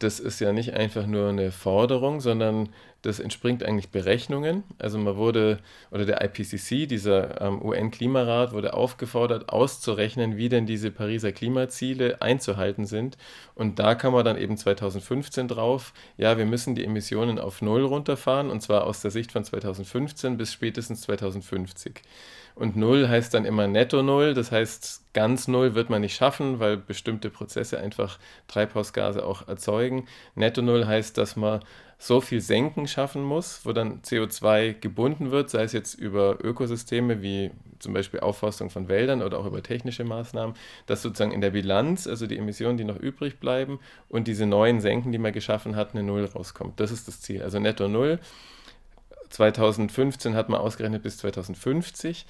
das 0.00 0.20
ist 0.20 0.38
ja 0.40 0.52
nicht 0.52 0.74
einfach 0.74 1.06
nur 1.06 1.30
eine 1.30 1.50
Forderung, 1.50 2.20
sondern 2.20 2.68
das 3.02 3.20
entspringt 3.20 3.62
eigentlich 3.62 3.90
Berechnungen. 3.90 4.64
Also 4.78 4.98
man 4.98 5.16
wurde, 5.16 5.58
oder 5.90 6.04
der 6.04 6.22
IPCC, 6.22 6.88
dieser 6.88 7.40
ähm, 7.40 7.62
UN-Klimarat, 7.62 8.52
wurde 8.52 8.74
aufgefordert, 8.74 9.50
auszurechnen, 9.50 10.36
wie 10.36 10.48
denn 10.48 10.66
diese 10.66 10.90
Pariser 10.90 11.30
Klimaziele 11.30 12.20
einzuhalten 12.20 12.86
sind. 12.86 13.16
Und 13.54 13.78
da 13.78 13.94
kam 13.94 14.14
man 14.14 14.24
dann 14.24 14.36
eben 14.36 14.56
2015 14.56 15.46
drauf, 15.46 15.92
ja, 16.16 16.38
wir 16.38 16.46
müssen 16.46 16.74
die 16.74 16.84
Emissionen 16.84 17.38
auf 17.38 17.62
Null 17.62 17.84
runterfahren, 17.84 18.50
und 18.50 18.62
zwar 18.62 18.84
aus 18.84 19.00
der 19.00 19.12
Sicht 19.12 19.30
von 19.30 19.44
2015 19.44 20.36
bis 20.36 20.52
spätestens 20.52 21.02
2050. 21.02 22.02
Und 22.58 22.76
Null 22.76 23.08
heißt 23.08 23.32
dann 23.34 23.44
immer 23.44 23.68
Netto 23.68 24.02
Null, 24.02 24.34
das 24.34 24.50
heißt, 24.50 25.12
ganz 25.14 25.46
Null 25.46 25.76
wird 25.76 25.90
man 25.90 26.00
nicht 26.00 26.16
schaffen, 26.16 26.58
weil 26.58 26.76
bestimmte 26.76 27.30
Prozesse 27.30 27.78
einfach 27.78 28.18
Treibhausgase 28.48 29.24
auch 29.24 29.46
erzeugen. 29.46 30.06
Netto 30.34 30.60
Null 30.60 30.84
heißt, 30.84 31.16
dass 31.16 31.36
man 31.36 31.60
so 31.98 32.20
viel 32.20 32.40
Senken 32.40 32.86
schaffen 32.86 33.22
muss, 33.22 33.60
wo 33.64 33.72
dann 33.72 34.02
CO2 34.02 34.74
gebunden 34.74 35.32
wird, 35.32 35.50
sei 35.50 35.64
es 35.64 35.72
jetzt 35.72 35.94
über 35.94 36.38
Ökosysteme 36.42 37.22
wie 37.22 37.50
zum 37.80 37.92
Beispiel 37.92 38.20
Aufforstung 38.20 38.70
von 38.70 38.88
Wäldern 38.88 39.20
oder 39.20 39.38
auch 39.38 39.46
über 39.46 39.62
technische 39.62 40.04
Maßnahmen, 40.04 40.54
dass 40.86 41.02
sozusagen 41.02 41.32
in 41.32 41.40
der 41.40 41.50
Bilanz, 41.50 42.06
also 42.06 42.26
die 42.26 42.38
Emissionen, 42.38 42.78
die 42.78 42.84
noch 42.84 42.96
übrig 42.96 43.40
bleiben 43.40 43.80
und 44.08 44.28
diese 44.28 44.46
neuen 44.46 44.80
Senken, 44.80 45.10
die 45.10 45.18
man 45.18 45.32
geschaffen 45.32 45.74
hat, 45.74 45.92
eine 45.92 46.04
Null 46.04 46.24
rauskommt. 46.24 46.78
Das 46.78 46.92
ist 46.92 47.08
das 47.08 47.20
Ziel, 47.20 47.42
also 47.42 47.58
netto 47.58 47.88
Null. 47.88 48.20
2015 49.30 50.34
hat 50.34 50.48
man 50.48 50.60
ausgerechnet 50.60 51.02
bis 51.02 51.18
2050. 51.18 52.26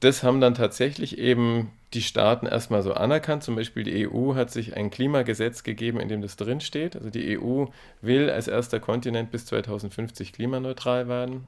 Das 0.00 0.22
haben 0.22 0.40
dann 0.40 0.54
tatsächlich 0.54 1.18
eben 1.18 1.70
die 1.92 2.02
Staaten 2.02 2.46
erstmal 2.46 2.82
so 2.82 2.94
anerkannt. 2.94 3.42
Zum 3.42 3.56
Beispiel 3.56 3.82
die 3.82 4.08
EU 4.08 4.34
hat 4.34 4.50
sich 4.50 4.76
ein 4.76 4.90
Klimagesetz 4.90 5.62
gegeben, 5.62 6.00
in 6.00 6.08
dem 6.08 6.22
das 6.22 6.36
drinsteht. 6.36 6.96
Also 6.96 7.10
die 7.10 7.38
EU 7.38 7.66
will 8.00 8.30
als 8.30 8.48
erster 8.48 8.80
Kontinent 8.80 9.30
bis 9.30 9.46
2050 9.46 10.32
klimaneutral 10.32 11.08
werden. 11.08 11.46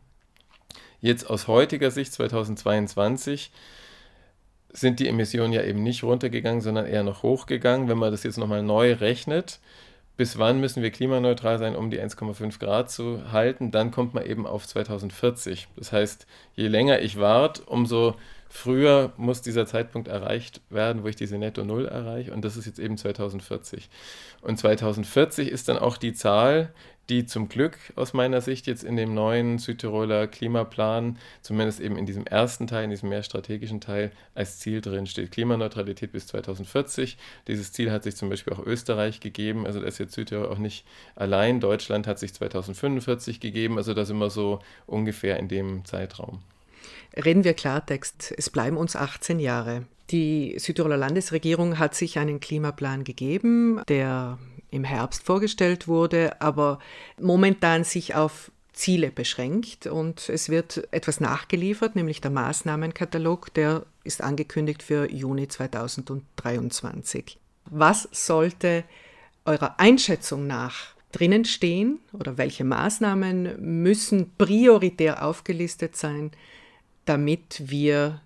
Jetzt 1.00 1.28
aus 1.28 1.48
heutiger 1.48 1.90
Sicht 1.90 2.12
2022 2.12 3.50
sind 4.72 5.00
die 5.00 5.08
Emissionen 5.08 5.52
ja 5.52 5.62
eben 5.62 5.82
nicht 5.82 6.02
runtergegangen, 6.02 6.60
sondern 6.60 6.86
eher 6.86 7.02
noch 7.02 7.22
hochgegangen. 7.22 7.88
Wenn 7.88 7.98
man 7.98 8.10
das 8.10 8.22
jetzt 8.22 8.38
nochmal 8.38 8.62
neu 8.62 8.94
rechnet, 8.94 9.60
bis 10.22 10.38
wann 10.38 10.60
müssen 10.60 10.84
wir 10.84 10.92
klimaneutral 10.92 11.58
sein, 11.58 11.74
um 11.74 11.90
die 11.90 12.00
1,5 12.00 12.60
Grad 12.60 12.92
zu 12.92 13.32
halten, 13.32 13.72
dann 13.72 13.90
kommt 13.90 14.14
man 14.14 14.24
eben 14.24 14.46
auf 14.46 14.68
2040. 14.68 15.66
Das 15.74 15.90
heißt, 15.90 16.28
je 16.54 16.68
länger 16.68 17.00
ich 17.00 17.18
warte, 17.18 17.64
umso 17.64 18.14
früher 18.52 19.12
muss 19.16 19.40
dieser 19.40 19.66
Zeitpunkt 19.66 20.08
erreicht 20.08 20.60
werden, 20.68 21.02
wo 21.02 21.08
ich 21.08 21.16
diese 21.16 21.38
Netto 21.38 21.64
Null 21.64 21.86
erreiche. 21.86 22.32
Und 22.32 22.44
das 22.44 22.58
ist 22.58 22.66
jetzt 22.66 22.78
eben 22.78 22.98
2040. 22.98 23.88
Und 24.42 24.58
2040 24.58 25.48
ist 25.48 25.70
dann 25.70 25.78
auch 25.78 25.96
die 25.96 26.12
Zahl, 26.12 26.70
die 27.08 27.24
zum 27.24 27.48
Glück 27.48 27.78
aus 27.96 28.12
meiner 28.12 28.42
Sicht 28.42 28.66
jetzt 28.66 28.84
in 28.84 28.96
dem 28.96 29.14
neuen 29.14 29.58
Südtiroler 29.58 30.26
Klimaplan, 30.26 31.18
zumindest 31.40 31.80
eben 31.80 31.96
in 31.96 32.04
diesem 32.04 32.26
ersten 32.26 32.66
Teil, 32.66 32.84
in 32.84 32.90
diesem 32.90 33.08
mehr 33.08 33.22
strategischen 33.22 33.80
Teil, 33.80 34.12
als 34.34 34.58
Ziel 34.58 34.82
drin 34.82 35.06
steht. 35.06 35.32
Klimaneutralität 35.32 36.12
bis 36.12 36.26
2040. 36.26 37.16
Dieses 37.48 37.72
Ziel 37.72 37.90
hat 37.90 38.04
sich 38.04 38.16
zum 38.16 38.28
Beispiel 38.28 38.52
auch 38.52 38.64
Österreich 38.64 39.20
gegeben, 39.20 39.66
also 39.66 39.80
da 39.80 39.86
ist 39.86 39.98
jetzt 39.98 40.12
Südtirol 40.12 40.46
auch 40.46 40.58
nicht 40.58 40.84
allein. 41.16 41.58
Deutschland 41.58 42.06
hat 42.06 42.18
sich 42.18 42.34
2045 42.34 43.40
gegeben, 43.40 43.78
also 43.78 43.94
da 43.94 44.04
sind 44.04 44.18
wir 44.18 44.30
so 44.30 44.60
ungefähr 44.86 45.38
in 45.38 45.48
dem 45.48 45.86
Zeitraum. 45.86 46.40
Reden 47.16 47.44
wir 47.44 47.54
Klartext, 47.54 48.32
es 48.36 48.48
bleiben 48.50 48.76
uns 48.76 48.96
18 48.96 49.38
Jahre. 49.38 49.84
Die 50.10 50.56
Südtiroler 50.58 50.96
Landesregierung 50.96 51.78
hat 51.78 51.94
sich 51.94 52.18
einen 52.18 52.40
Klimaplan 52.40 53.04
gegeben, 53.04 53.80
der 53.88 54.38
im 54.70 54.84
Herbst 54.84 55.22
vorgestellt 55.22 55.86
wurde, 55.88 56.40
aber 56.40 56.78
momentan 57.20 57.84
sich 57.84 58.14
auf 58.14 58.50
Ziele 58.72 59.10
beschränkt 59.10 59.86
und 59.86 60.30
es 60.30 60.48
wird 60.48 60.88
etwas 60.92 61.20
nachgeliefert, 61.20 61.94
nämlich 61.94 62.22
der 62.22 62.30
Maßnahmenkatalog, 62.30 63.52
der 63.52 63.84
ist 64.02 64.22
angekündigt 64.22 64.82
für 64.82 65.10
Juni 65.10 65.46
2023. 65.48 67.38
Was 67.66 68.08
sollte 68.12 68.84
eurer 69.44 69.78
Einschätzung 69.78 70.46
nach 70.46 70.94
drinnen 71.12 71.44
stehen 71.44 71.98
oder 72.14 72.38
welche 72.38 72.64
Maßnahmen 72.64 73.82
müssen 73.82 74.32
prioritär 74.38 75.24
aufgelistet 75.24 75.96
sein, 75.96 76.30
damit 77.04 77.70
wir 77.70 78.20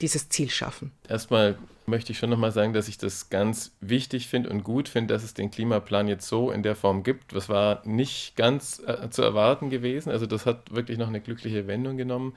dieses 0.00 0.28
Ziel 0.28 0.50
schaffen? 0.50 0.92
Erstmal 1.08 1.58
möchte 1.86 2.12
ich 2.12 2.18
schon 2.18 2.30
nochmal 2.30 2.52
sagen, 2.52 2.72
dass 2.72 2.88
ich 2.88 2.96
das 2.96 3.28
ganz 3.28 3.76
wichtig 3.80 4.28
finde 4.28 4.48
und 4.48 4.64
gut 4.64 4.88
finde, 4.88 5.12
dass 5.12 5.24
es 5.24 5.34
den 5.34 5.50
Klimaplan 5.50 6.08
jetzt 6.08 6.26
so 6.26 6.50
in 6.50 6.62
der 6.62 6.76
Form 6.76 7.02
gibt. 7.02 7.34
Das 7.34 7.48
war 7.48 7.82
nicht 7.84 8.36
ganz 8.36 8.80
äh, 8.86 9.10
zu 9.10 9.22
erwarten 9.22 9.68
gewesen. 9.70 10.10
Also 10.10 10.26
das 10.26 10.46
hat 10.46 10.72
wirklich 10.74 10.98
noch 10.98 11.08
eine 11.08 11.20
glückliche 11.20 11.66
Wendung 11.66 11.96
genommen, 11.96 12.34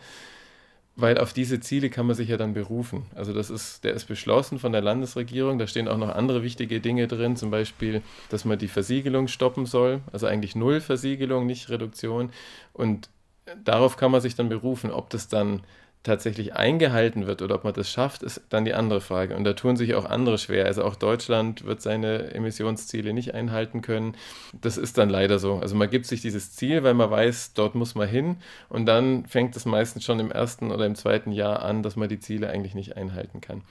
weil 0.95 1.17
auf 1.17 1.33
diese 1.33 1.59
Ziele 1.59 1.89
kann 1.89 2.05
man 2.05 2.15
sich 2.15 2.29
ja 2.29 2.37
dann 2.37 2.53
berufen. 2.53 3.05
Also 3.15 3.33
das 3.33 3.49
ist, 3.49 3.83
der 3.83 3.93
ist 3.93 4.05
beschlossen 4.05 4.59
von 4.59 4.71
der 4.71 4.81
Landesregierung. 4.81 5.57
Da 5.59 5.67
stehen 5.67 5.87
auch 5.87 5.97
noch 5.97 6.09
andere 6.09 6.43
wichtige 6.43 6.81
Dinge 6.81 7.07
drin, 7.07 7.35
zum 7.35 7.51
Beispiel, 7.51 8.01
dass 8.29 8.45
man 8.45 8.59
die 8.59 8.67
Versiegelung 8.67 9.27
stoppen 9.27 9.65
soll. 9.65 10.01
Also 10.11 10.27
eigentlich 10.27 10.55
null 10.55 10.81
Versiegelung, 10.81 11.45
nicht 11.45 11.69
Reduktion. 11.69 12.31
Und 12.73 13.09
darauf 13.63 13.97
kann 13.97 14.11
man 14.11 14.21
sich 14.21 14.35
dann 14.35 14.49
berufen, 14.49 14.91
ob 14.91 15.09
das 15.09 15.27
dann 15.27 15.63
tatsächlich 16.03 16.53
eingehalten 16.53 17.27
wird 17.27 17.41
oder 17.41 17.55
ob 17.55 17.63
man 17.63 17.73
das 17.73 17.89
schafft, 17.89 18.23
ist 18.23 18.41
dann 18.49 18.65
die 18.65 18.73
andere 18.73 18.99
Frage. 18.99 19.35
Und 19.37 19.45
da 19.45 19.53
tun 19.53 19.77
sich 19.77 19.95
auch 19.95 20.03
andere 20.03 20.37
schwer. 20.37 20.65
Also 20.65 20.83
auch 20.83 20.95
Deutschland 20.95 21.63
wird 21.65 21.81
seine 21.81 22.33
Emissionsziele 22.33 23.13
nicht 23.13 23.33
einhalten 23.33 23.81
können. 23.81 24.15
Das 24.61 24.77
ist 24.77 24.97
dann 24.97 25.09
leider 25.09 25.39
so. 25.39 25.59
Also 25.59 25.75
man 25.75 25.89
gibt 25.89 26.05
sich 26.05 26.21
dieses 26.21 26.53
Ziel, 26.53 26.83
weil 26.83 26.93
man 26.93 27.09
weiß, 27.09 27.53
dort 27.53 27.75
muss 27.75 27.95
man 27.95 28.09
hin. 28.09 28.37
Und 28.67 28.85
dann 28.85 29.25
fängt 29.27 29.55
es 29.55 29.65
meistens 29.65 30.03
schon 30.03 30.19
im 30.19 30.29
ersten 30.29 30.71
oder 30.71 30.85
im 30.85 30.95
zweiten 30.95 31.31
Jahr 31.31 31.61
an, 31.63 31.83
dass 31.83 31.95
man 31.95 32.09
die 32.09 32.19
Ziele 32.19 32.49
eigentlich 32.49 32.75
nicht 32.75 32.97
einhalten 32.97 33.39
kann. 33.39 33.61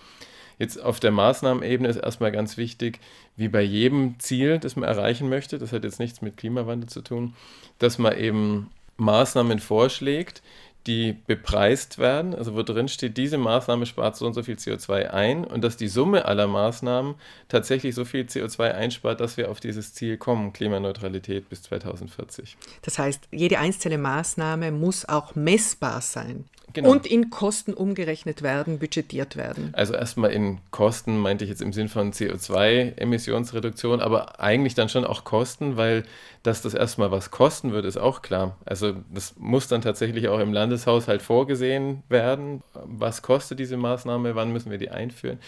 Jetzt 0.59 0.83
auf 0.83 1.01
der 1.01 1.11
Maßnahmenebene 1.11 1.89
ist 1.89 1.97
erstmal 1.97 2.33
ganz 2.33 2.57
wichtig, 2.57 3.01
wie 3.37 3.49
bei 3.49 3.63
jedem 3.63 4.19
Ziel, 4.21 4.59
das 4.59 4.77
man 4.77 4.89
erreichen 4.89 5.29
möchte, 5.29 5.59
das 5.59 5.73
hat 5.73 5.85
jetzt 5.85 5.99
nichts 5.99 6.23
mit 6.23 6.37
Klimawandel 6.37 6.89
zu 6.89 7.03
tun, 7.03 7.35
dass 7.79 7.99
man 7.99 8.17
eben 8.17 8.71
Maßnahmen 8.97 9.59
vorschlägt, 9.59 10.43
die 10.87 11.13
bepreist 11.27 11.99
werden, 11.99 12.35
also 12.35 12.55
wo 12.55 12.63
drin 12.63 12.89
steht, 12.89 13.17
diese 13.17 13.39
Maßnahme 13.39 13.87
spart 13.87 14.17
so 14.17 14.27
und 14.27 14.35
so 14.35 14.43
viel 14.43 14.57
CO2 14.57 15.11
ein 15.11 15.45
und 15.45 15.63
dass 15.63 15.77
die 15.77 15.87
Summe 15.89 16.25
aller 16.25 16.49
Maßnahmen 16.49 17.15
tatsächlich 17.49 17.95
so 17.95 18.05
viel 18.05 18.25
CO2 18.25 18.73
einspart, 18.73 19.21
dass 19.21 19.37
wir 19.37 19.51
auf 19.51 19.61
dieses 19.61 19.95
Ziel 19.95 20.17
kommen, 20.17 20.53
Klimaneutralität 20.53 21.49
bis 21.49 21.63
2040. 21.63 22.57
Das 22.83 22.99
heißt, 22.99 23.29
jede 23.31 23.59
einzelne 23.59 23.99
Maßnahme 23.99 24.73
muss 24.73 25.09
auch 25.09 25.35
messbar 25.37 26.01
sein. 26.01 26.47
Genau. 26.73 26.91
Und 26.91 27.07
in 27.07 27.31
Kosten 27.31 27.75
umgerechnet 27.75 28.43
werden, 28.43 28.79
budgetiert 28.79 29.37
werden. 29.37 29.71
Also 29.75 29.95
erstmal 29.95 30.31
in 30.31 30.59
Kosten 30.71 31.19
meinte 31.19 31.45
ich 31.45 31.51
jetzt 31.51 31.63
im 31.63 31.73
Sinn 31.73 31.89
von 31.89 32.13
CO2-Emissionsreduktion, 32.13 34.01
aber 34.01 34.41
eigentlich 34.41 34.75
dann 34.75 34.89
schon 34.89 35.05
auch 35.05 35.25
Kosten, 35.25 35.77
weil 35.77 36.05
dass 36.43 36.61
das 36.61 36.75
erstmal 36.75 37.11
was 37.11 37.31
kosten 37.31 37.73
wird, 37.73 37.85
ist 37.85 37.97
auch 37.97 38.21
klar. 38.21 38.57
Also 38.65 38.95
das 39.15 39.35
muss 39.39 39.69
dann 39.69 39.81
tatsächlich 39.81 40.29
auch 40.29 40.41
im 40.41 40.53
Landeshaushalt 40.53 41.23
vorgesehen 41.23 42.03
werden. 42.09 42.63
Was 42.75 43.23
kostet 43.23 43.61
diese 43.61 43.77
Maßnahme? 43.77 44.35
Wann 44.35 44.53
müssen 44.53 44.71
wir 44.71 44.79
die 44.79 44.91
einführen? 44.91 45.39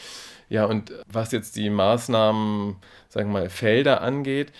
Ja, 0.48 0.66
und 0.66 0.92
was 1.10 1.32
jetzt 1.32 1.56
die 1.56 1.70
Maßnahmen, 1.70 2.76
sagen 3.08 3.32
wir 3.32 3.40
mal, 3.40 3.50
Felder 3.50 4.02
angeht, 4.02 4.52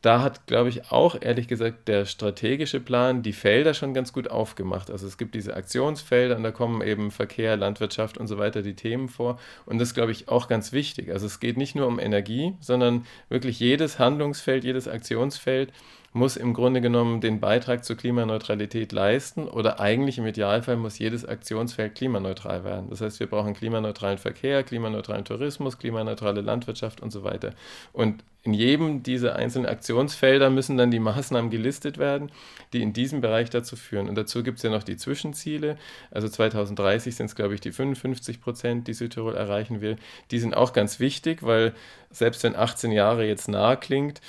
da 0.00 0.22
hat, 0.22 0.46
glaube 0.46 0.68
ich, 0.68 0.92
auch 0.92 1.16
ehrlich 1.20 1.48
gesagt 1.48 1.88
der 1.88 2.06
strategische 2.06 2.78
Plan 2.78 3.22
die 3.22 3.32
Felder 3.32 3.74
schon 3.74 3.94
ganz 3.94 4.12
gut 4.12 4.30
aufgemacht. 4.30 4.90
Also 4.90 5.06
es 5.06 5.18
gibt 5.18 5.34
diese 5.34 5.56
Aktionsfelder 5.56 6.36
und 6.36 6.44
da 6.44 6.52
kommen 6.52 6.82
eben 6.82 7.10
Verkehr, 7.10 7.56
Landwirtschaft 7.56 8.16
und 8.16 8.28
so 8.28 8.38
weiter 8.38 8.62
die 8.62 8.74
Themen 8.74 9.08
vor. 9.08 9.40
Und 9.66 9.78
das 9.78 9.88
ist, 9.88 9.94
glaube 9.94 10.12
ich, 10.12 10.28
auch 10.28 10.46
ganz 10.46 10.72
wichtig. 10.72 11.10
Also 11.10 11.26
es 11.26 11.40
geht 11.40 11.56
nicht 11.56 11.74
nur 11.74 11.88
um 11.88 11.98
Energie, 11.98 12.54
sondern 12.60 13.06
wirklich 13.28 13.58
jedes 13.58 13.98
Handlungsfeld, 13.98 14.62
jedes 14.62 14.86
Aktionsfeld 14.86 15.72
muss 16.12 16.36
im 16.36 16.54
Grunde 16.54 16.80
genommen 16.80 17.20
den 17.20 17.38
Beitrag 17.38 17.84
zur 17.84 17.96
Klimaneutralität 17.96 18.92
leisten 18.92 19.46
oder 19.46 19.78
eigentlich 19.78 20.18
im 20.18 20.26
Idealfall 20.26 20.76
muss 20.76 20.98
jedes 20.98 21.24
Aktionsfeld 21.26 21.94
klimaneutral 21.94 22.64
werden. 22.64 22.88
Das 22.90 23.00
heißt, 23.00 23.20
wir 23.20 23.26
brauchen 23.26 23.54
klimaneutralen 23.54 24.18
Verkehr, 24.18 24.62
klimaneutralen 24.62 25.24
Tourismus, 25.24 25.78
klimaneutrale 25.78 26.40
Landwirtschaft 26.40 27.02
und 27.02 27.10
so 27.10 27.24
weiter. 27.24 27.52
Und 27.92 28.24
in 28.42 28.54
jedem 28.54 29.02
dieser 29.02 29.36
einzelnen 29.36 29.66
Aktionsfelder 29.66 30.48
müssen 30.48 30.78
dann 30.78 30.90
die 30.90 31.00
Maßnahmen 31.00 31.50
gelistet 31.50 31.98
werden, 31.98 32.30
die 32.72 32.80
in 32.80 32.94
diesem 32.94 33.20
Bereich 33.20 33.50
dazu 33.50 33.76
führen. 33.76 34.08
Und 34.08 34.14
dazu 34.14 34.42
gibt 34.42 34.58
es 34.58 34.62
ja 34.62 34.70
noch 34.70 34.84
die 34.84 34.96
Zwischenziele. 34.96 35.76
Also 36.10 36.28
2030 36.28 37.14
sind 37.14 37.26
es, 37.26 37.34
glaube 37.34 37.54
ich, 37.54 37.60
die 37.60 37.72
55 37.72 38.40
Prozent, 38.40 38.88
die 38.88 38.94
Südtirol 38.94 39.34
erreichen 39.34 39.82
will. 39.82 39.96
Die 40.30 40.38
sind 40.38 40.56
auch 40.56 40.72
ganz 40.72 41.00
wichtig, 41.00 41.42
weil 41.42 41.74
selbst 42.10 42.42
wenn 42.44 42.56
18 42.56 42.92
Jahre 42.92 43.26
jetzt 43.26 43.48
nahe 43.48 43.76
klingt, 43.76 44.22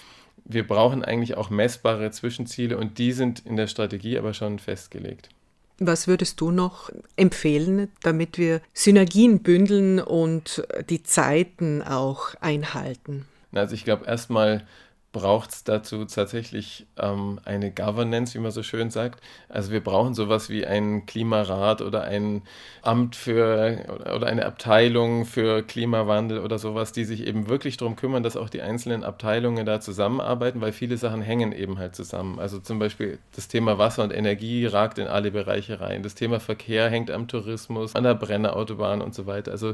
wir 0.50 0.68
brauchen 0.68 1.06
eigentlich 1.06 1.38
auch 1.38 1.50
messbare 1.50 2.12
Zwischenziele 2.12 2.78
und 2.78 2.98
die 2.98 3.14
sind 3.14 3.46
in 3.46 3.56
der 3.56 3.68
Strategie 3.68 4.18
aber 4.18 4.34
schon 4.34 4.60
festgelegt. 4.60 5.30
Was 5.78 6.08
würdest 6.08 6.42
du 6.42 6.52
noch 6.52 6.90
empfehlen, 7.16 7.90
damit 8.02 8.38
wir 8.38 8.60
Synergien 8.74 9.42
bündeln 9.44 10.00
und 10.00 10.64
die 10.90 11.04
Zeiten 11.04 11.82
auch 11.82 12.34
einhalten? 12.42 13.26
Also 13.54 13.76
ich 13.76 13.86
glaube 13.86 14.06
erstmal 14.06 14.66
braucht 15.12 15.52
es 15.52 15.64
dazu 15.64 16.06
tatsächlich 16.06 16.86
ähm, 16.98 17.40
eine 17.44 17.72
Governance, 17.72 18.36
wie 18.36 18.40
man 18.40 18.52
so 18.52 18.62
schön 18.62 18.92
sagt. 18.92 19.24
Also 19.48 19.72
wir 19.72 19.84
brauchen 19.84 20.14
sowas 20.14 20.50
wie 20.50 20.68
einen 20.68 21.08
Klimarat 21.08 21.82
oder 21.82 22.04
ein 22.04 22.44
Amt 22.84 23.16
für 23.16 23.86
oder 24.16 24.28
eine 24.28 24.46
Abteilung 24.46 25.26
für 25.26 25.64
Klimawandel 25.64 26.40
oder 26.40 26.60
sowas, 26.60 26.92
die 26.92 27.06
sich 27.06 27.26
eben 27.26 27.50
wirklich 27.50 27.78
darum 27.78 27.96
kümmern, 27.96 28.22
dass 28.22 28.38
auch 28.38 28.50
die 28.50 28.62
einzelnen 28.62 29.04
Abteilungen 29.04 29.66
da 29.66 29.82
zusammenarbeiten, 29.82 30.62
weil 30.62 30.74
viele 30.74 30.98
Sachen 30.98 31.24
hängen 31.24 31.54
eben 31.54 31.80
halt 31.80 31.96
zusammen. 31.96 32.38
Also 32.40 32.60
zum 32.60 32.78
Beispiel 32.78 33.18
das 33.36 33.48
Thema 33.48 33.80
Wasser 33.80 34.04
und 34.04 34.14
Energie 34.14 34.68
ragt 34.68 35.00
in 35.00 35.08
alle 35.08 35.32
Bereiche 35.32 35.82
rein. 35.82 36.04
Das 36.04 36.14
Thema 36.14 36.40
Verkehr 36.40 36.88
hängt 36.90 37.10
am 37.10 37.28
Tourismus, 37.28 37.96
an 37.96 38.04
der 38.04 38.14
Brennerautobahn 38.14 39.02
und 39.02 39.16
so 39.16 39.26
weiter. 39.26 39.52
Also 39.52 39.74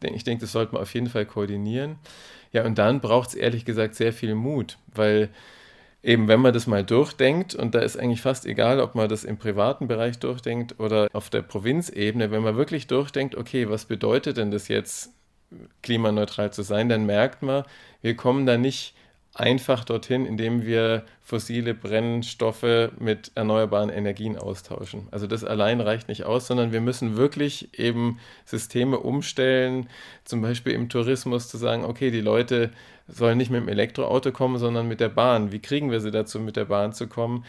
ich 0.00 0.24
denke, 0.24 0.42
das 0.42 0.52
sollte 0.52 0.72
man 0.72 0.82
auf 0.82 0.94
jeden 0.94 1.08
Fall 1.08 1.26
koordinieren. 1.26 1.96
Ja, 2.52 2.64
und 2.66 2.78
dann 2.78 3.00
braucht 3.00 3.30
es 3.30 3.34
ehrlich 3.34 3.64
gesagt 3.64 3.94
sehr 3.94 4.12
viel 4.12 4.34
Mut, 4.34 4.78
weil 4.94 5.30
eben, 6.02 6.28
wenn 6.28 6.40
man 6.40 6.52
das 6.52 6.66
mal 6.66 6.84
durchdenkt, 6.84 7.54
und 7.54 7.74
da 7.74 7.80
ist 7.80 7.96
eigentlich 7.98 8.20
fast 8.20 8.46
egal, 8.46 8.80
ob 8.80 8.94
man 8.94 9.08
das 9.08 9.24
im 9.24 9.38
privaten 9.38 9.88
Bereich 9.88 10.18
durchdenkt 10.18 10.78
oder 10.80 11.08
auf 11.12 11.30
der 11.30 11.42
Provinzebene, 11.42 12.30
wenn 12.30 12.42
man 12.42 12.56
wirklich 12.56 12.86
durchdenkt, 12.86 13.36
okay, 13.36 13.68
was 13.70 13.86
bedeutet 13.86 14.36
denn 14.36 14.50
das 14.50 14.68
jetzt, 14.68 15.12
klimaneutral 15.82 16.52
zu 16.52 16.62
sein, 16.62 16.88
dann 16.88 17.04
merkt 17.06 17.42
man, 17.42 17.64
wir 18.00 18.16
kommen 18.16 18.46
da 18.46 18.56
nicht 18.56 18.94
einfach 19.34 19.84
dorthin, 19.84 20.26
indem 20.26 20.66
wir 20.66 21.04
fossile 21.22 21.72
Brennstoffe 21.72 22.90
mit 22.98 23.32
erneuerbaren 23.34 23.88
Energien 23.88 24.36
austauschen. 24.36 25.08
Also 25.10 25.26
das 25.26 25.42
allein 25.42 25.80
reicht 25.80 26.08
nicht 26.08 26.24
aus, 26.24 26.46
sondern 26.46 26.72
wir 26.72 26.82
müssen 26.82 27.16
wirklich 27.16 27.78
eben 27.78 28.18
Systeme 28.44 28.98
umstellen, 28.98 29.88
zum 30.24 30.42
Beispiel 30.42 30.74
im 30.74 30.90
Tourismus 30.90 31.48
zu 31.48 31.56
sagen, 31.56 31.84
okay, 31.84 32.10
die 32.10 32.20
Leute 32.20 32.70
sollen 33.08 33.38
nicht 33.38 33.50
mit 33.50 33.62
dem 33.62 33.68
Elektroauto 33.68 34.32
kommen, 34.32 34.58
sondern 34.58 34.86
mit 34.86 35.00
der 35.00 35.08
Bahn. 35.08 35.50
Wie 35.50 35.60
kriegen 35.60 35.90
wir 35.90 36.00
sie 36.00 36.10
dazu, 36.10 36.38
mit 36.38 36.56
der 36.56 36.66
Bahn 36.66 36.92
zu 36.92 37.06
kommen? 37.06 37.44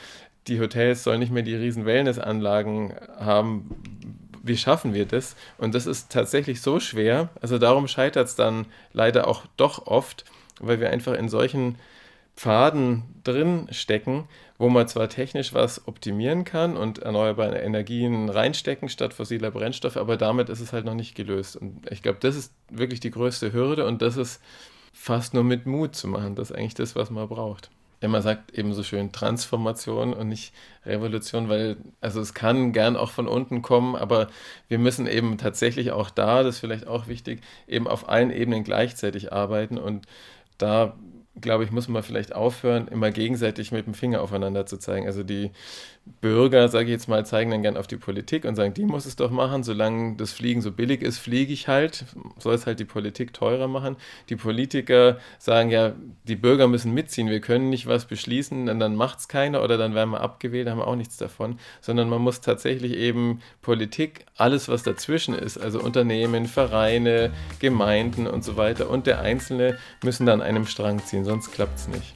Die 0.48 0.60
Hotels 0.60 1.04
sollen 1.04 1.20
nicht 1.20 1.32
mehr 1.32 1.44
die 1.44 1.56
riesen 1.56 1.86
Wellnessanlagen 1.86 2.94
haben. 3.20 3.70
Wie 4.42 4.58
schaffen 4.58 4.94
wir 4.94 5.06
das? 5.06 5.36
Und 5.58 5.76
das 5.76 5.86
ist 5.86 6.12
tatsächlich 6.12 6.62
so 6.62 6.80
schwer. 6.80 7.30
Also 7.42 7.60
darum 7.60 7.88
scheitert 7.88 8.28
es 8.28 8.36
dann 8.36 8.66
leider 8.92 9.28
auch 9.28 9.44
doch 9.56 9.88
oft, 9.88 10.26
weil 10.60 10.80
wir 10.80 10.90
einfach 10.90 11.14
in 11.14 11.30
solchen 11.30 11.78
Pfaden 12.36 13.04
drin 13.24 13.68
stecken, 13.72 14.28
wo 14.58 14.70
man 14.70 14.88
zwar 14.88 15.10
technisch 15.10 15.54
was 15.54 15.88
optimieren 15.88 16.46
kann 16.46 16.78
und 16.78 17.00
erneuerbare 17.00 17.60
Energien 17.60 18.30
reinstecken 18.30 18.90
statt 18.90 19.14
fossiler 19.14 19.52
Brennstoffe, 19.52 19.98
aber 19.98 20.18
damit 20.18 20.50
ist 20.50 20.60
es 20.60 20.74
halt 20.74 20.86
noch 20.86 20.96
nicht 20.96 21.16
gelöst. 21.16 21.56
Und 21.56 21.82
ich 21.92 22.02
glaube, 22.02 22.18
das 22.22 22.36
ist 22.36 22.54
wirklich 22.70 23.00
die 23.00 23.12
größte 23.12 23.54
Hürde 23.54 23.86
und 23.86 24.02
das 24.02 24.18
ist 24.18 24.42
fast 24.94 25.34
nur 25.34 25.44
mit 25.44 25.66
Mut 25.66 25.96
zu 25.96 26.08
machen. 26.08 26.36
Das 26.36 26.50
ist 26.50 26.56
eigentlich 26.56 26.76
das, 26.76 26.96
was 26.96 27.10
man 27.10 27.28
braucht. 27.28 27.70
Immer 28.00 28.22
sagt 28.22 28.52
eben 28.52 28.74
so 28.74 28.84
schön 28.84 29.14
Transformation 29.14 30.14
und 30.14 30.28
nicht 30.28 30.54
Revolution, 30.86 31.48
weil 31.48 31.78
also 32.02 32.20
es 32.20 32.34
kann 32.34 32.74
gern 32.74 32.98
auch 32.98 33.12
von 33.12 33.30
unten 33.30 33.62
kommen, 33.62 33.96
aber 33.96 34.28
wir 34.68 34.78
müssen 34.78 35.08
eben 35.08 35.38
tatsächlich 35.38 35.92
auch 35.92 36.10
da, 36.10 36.44
das 36.44 36.56
ist 36.56 36.60
vielleicht 36.60 36.86
auch 36.86 37.08
wichtig, 37.08 37.42
eben 37.66 37.88
auf 37.88 38.10
allen 38.10 38.30
Ebenen 38.30 38.66
gleichzeitig 38.66 39.32
arbeiten 39.32 39.78
und 39.78 40.06
da 40.64 40.96
glaube 41.42 41.64
ich, 41.64 41.72
muss 41.72 41.88
man 41.88 42.04
vielleicht 42.04 42.34
aufhören, 42.34 42.88
immer 42.88 43.12
gegenseitig 43.12 43.72
mit 43.72 43.86
dem 43.86 43.94
Finger 43.94 44.22
aufeinander 44.22 44.66
zu 44.66 44.78
zeigen. 44.78 45.08
Also 45.08 45.24
die 45.24 45.52
Bürger, 46.06 46.68
sage 46.68 46.86
ich 46.86 46.92
jetzt 46.92 47.08
mal, 47.08 47.26
zeigen 47.26 47.52
dann 47.52 47.62
gern 47.62 47.78
auf 47.78 47.88
die 47.88 47.96
Politik 47.96 48.44
und 48.44 48.56
sagen, 48.56 48.74
die 48.74 48.86
muss 48.86 49.06
es 49.06 49.16
doch 49.16 49.32
machen. 49.32 49.64
Solange 49.64 50.18
das 50.18 50.34
Fliegen 50.34 50.62
so 50.62 50.72
billig 50.72 51.02
ist, 51.02 51.18
fliege 51.18 51.54
ich 51.54 51.70
halt. 51.70 52.06
Soll 52.40 52.56
es 52.56 52.66
halt 52.66 52.80
die 52.80 52.86
Politik 52.86 53.34
teurer 53.34 53.70
machen. 53.70 53.96
Die 54.30 54.36
Politiker 54.36 55.18
sagen 55.40 55.70
ja, 55.70 55.94
die 56.26 56.36
Bürger 56.36 56.68
müssen 56.68 56.94
mitziehen. 56.94 57.30
Wir 57.30 57.40
können 57.40 57.70
nicht 57.70 57.88
was 57.88 58.06
beschließen, 58.06 58.68
und 58.68 58.80
dann 58.80 58.96
macht 58.96 59.20
es 59.20 59.28
keiner 59.30 59.64
oder 59.64 59.78
dann 59.78 59.96
werden 59.96 60.10
wir 60.12 60.22
abgewählt, 60.22 60.70
haben 60.70 60.80
wir 60.80 60.88
auch 60.88 60.96
nichts 60.96 61.16
davon. 61.16 61.58
Sondern 61.80 62.10
man 62.10 62.22
muss 62.22 62.42
tatsächlich 62.42 62.94
eben 62.94 63.42
Politik, 63.62 64.26
alles 64.36 64.68
was 64.68 64.84
dazwischen 64.84 65.34
ist, 65.34 65.58
also 65.58 65.80
Unternehmen, 65.80 66.48
Vereine, 66.48 67.32
Gemeinden 67.60 68.28
und 68.28 68.44
so 68.44 68.58
weiter 68.58 68.90
und 68.90 69.08
der 69.08 69.22
Einzelne 69.22 69.78
müssen 70.04 70.26
dann 70.26 70.42
einem 70.42 70.66
Strang 70.66 71.04
ziehen, 71.06 71.24
sonst 71.24 71.52
klappt 71.52 71.78
es 71.78 71.88
nicht. 71.88 72.14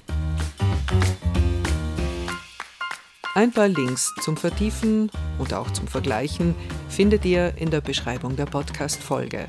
Ein 3.38 3.52
paar 3.52 3.68
Links 3.68 4.16
zum 4.22 4.36
Vertiefen 4.36 5.12
und 5.38 5.54
auch 5.54 5.70
zum 5.70 5.88
Vergleichen 5.88 6.56
findet 6.90 7.24
ihr 7.24 7.56
in 7.56 7.70
der 7.70 7.82
Beschreibung 7.82 8.36
der 8.36 8.48
Podcast-Folge. 8.48 9.48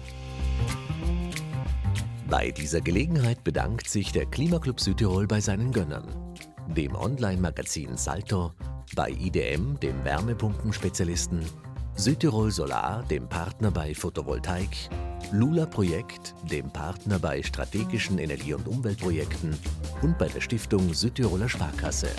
Bei 2.29 2.51
dieser 2.51 2.83
Gelegenheit 2.83 3.43
bedankt 3.45 3.89
sich 3.89 4.13
der 4.13 4.27
Klimaclub 4.27 4.79
Südtirol 4.79 5.27
bei 5.27 5.41
seinen 5.41 5.73
Gönnern, 5.73 6.05
dem 6.67 6.95
Online-Magazin 6.95 7.97
Salto, 7.97 8.53
bei 8.95 9.09
IDM, 9.09 9.81
dem 9.81 10.05
Wärmepumpenspezialisten, 10.05 11.41
Südtirol 11.97 12.51
Solar, 12.51 13.05
dem 13.05 13.27
Partner 13.27 13.71
bei 13.71 13.95
Photovoltaik, 13.95 14.91
Lula 15.33 15.65
Projekt, 15.65 16.35
dem 16.51 16.71
Partner 16.71 17.19
bei 17.19 17.43
strategischen 17.43 18.19
Energie- 18.19 18.53
und 18.53 18.69
Umweltprojekten 18.69 19.59
und 20.03 20.19
bei 20.19 20.29
der 20.29 20.43
Stiftung 20.43 20.93
Südtiroler 20.93 21.49
Sparkasse. 21.49 22.11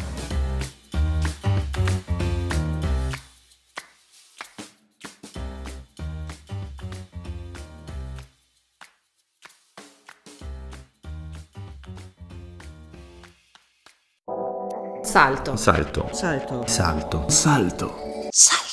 Salto. 15.19 15.58
Salto. 15.58 16.10
Salto. 16.13 16.63
Salto. 16.65 17.25
Salto. 17.27 17.93
Salto. 18.32 18.68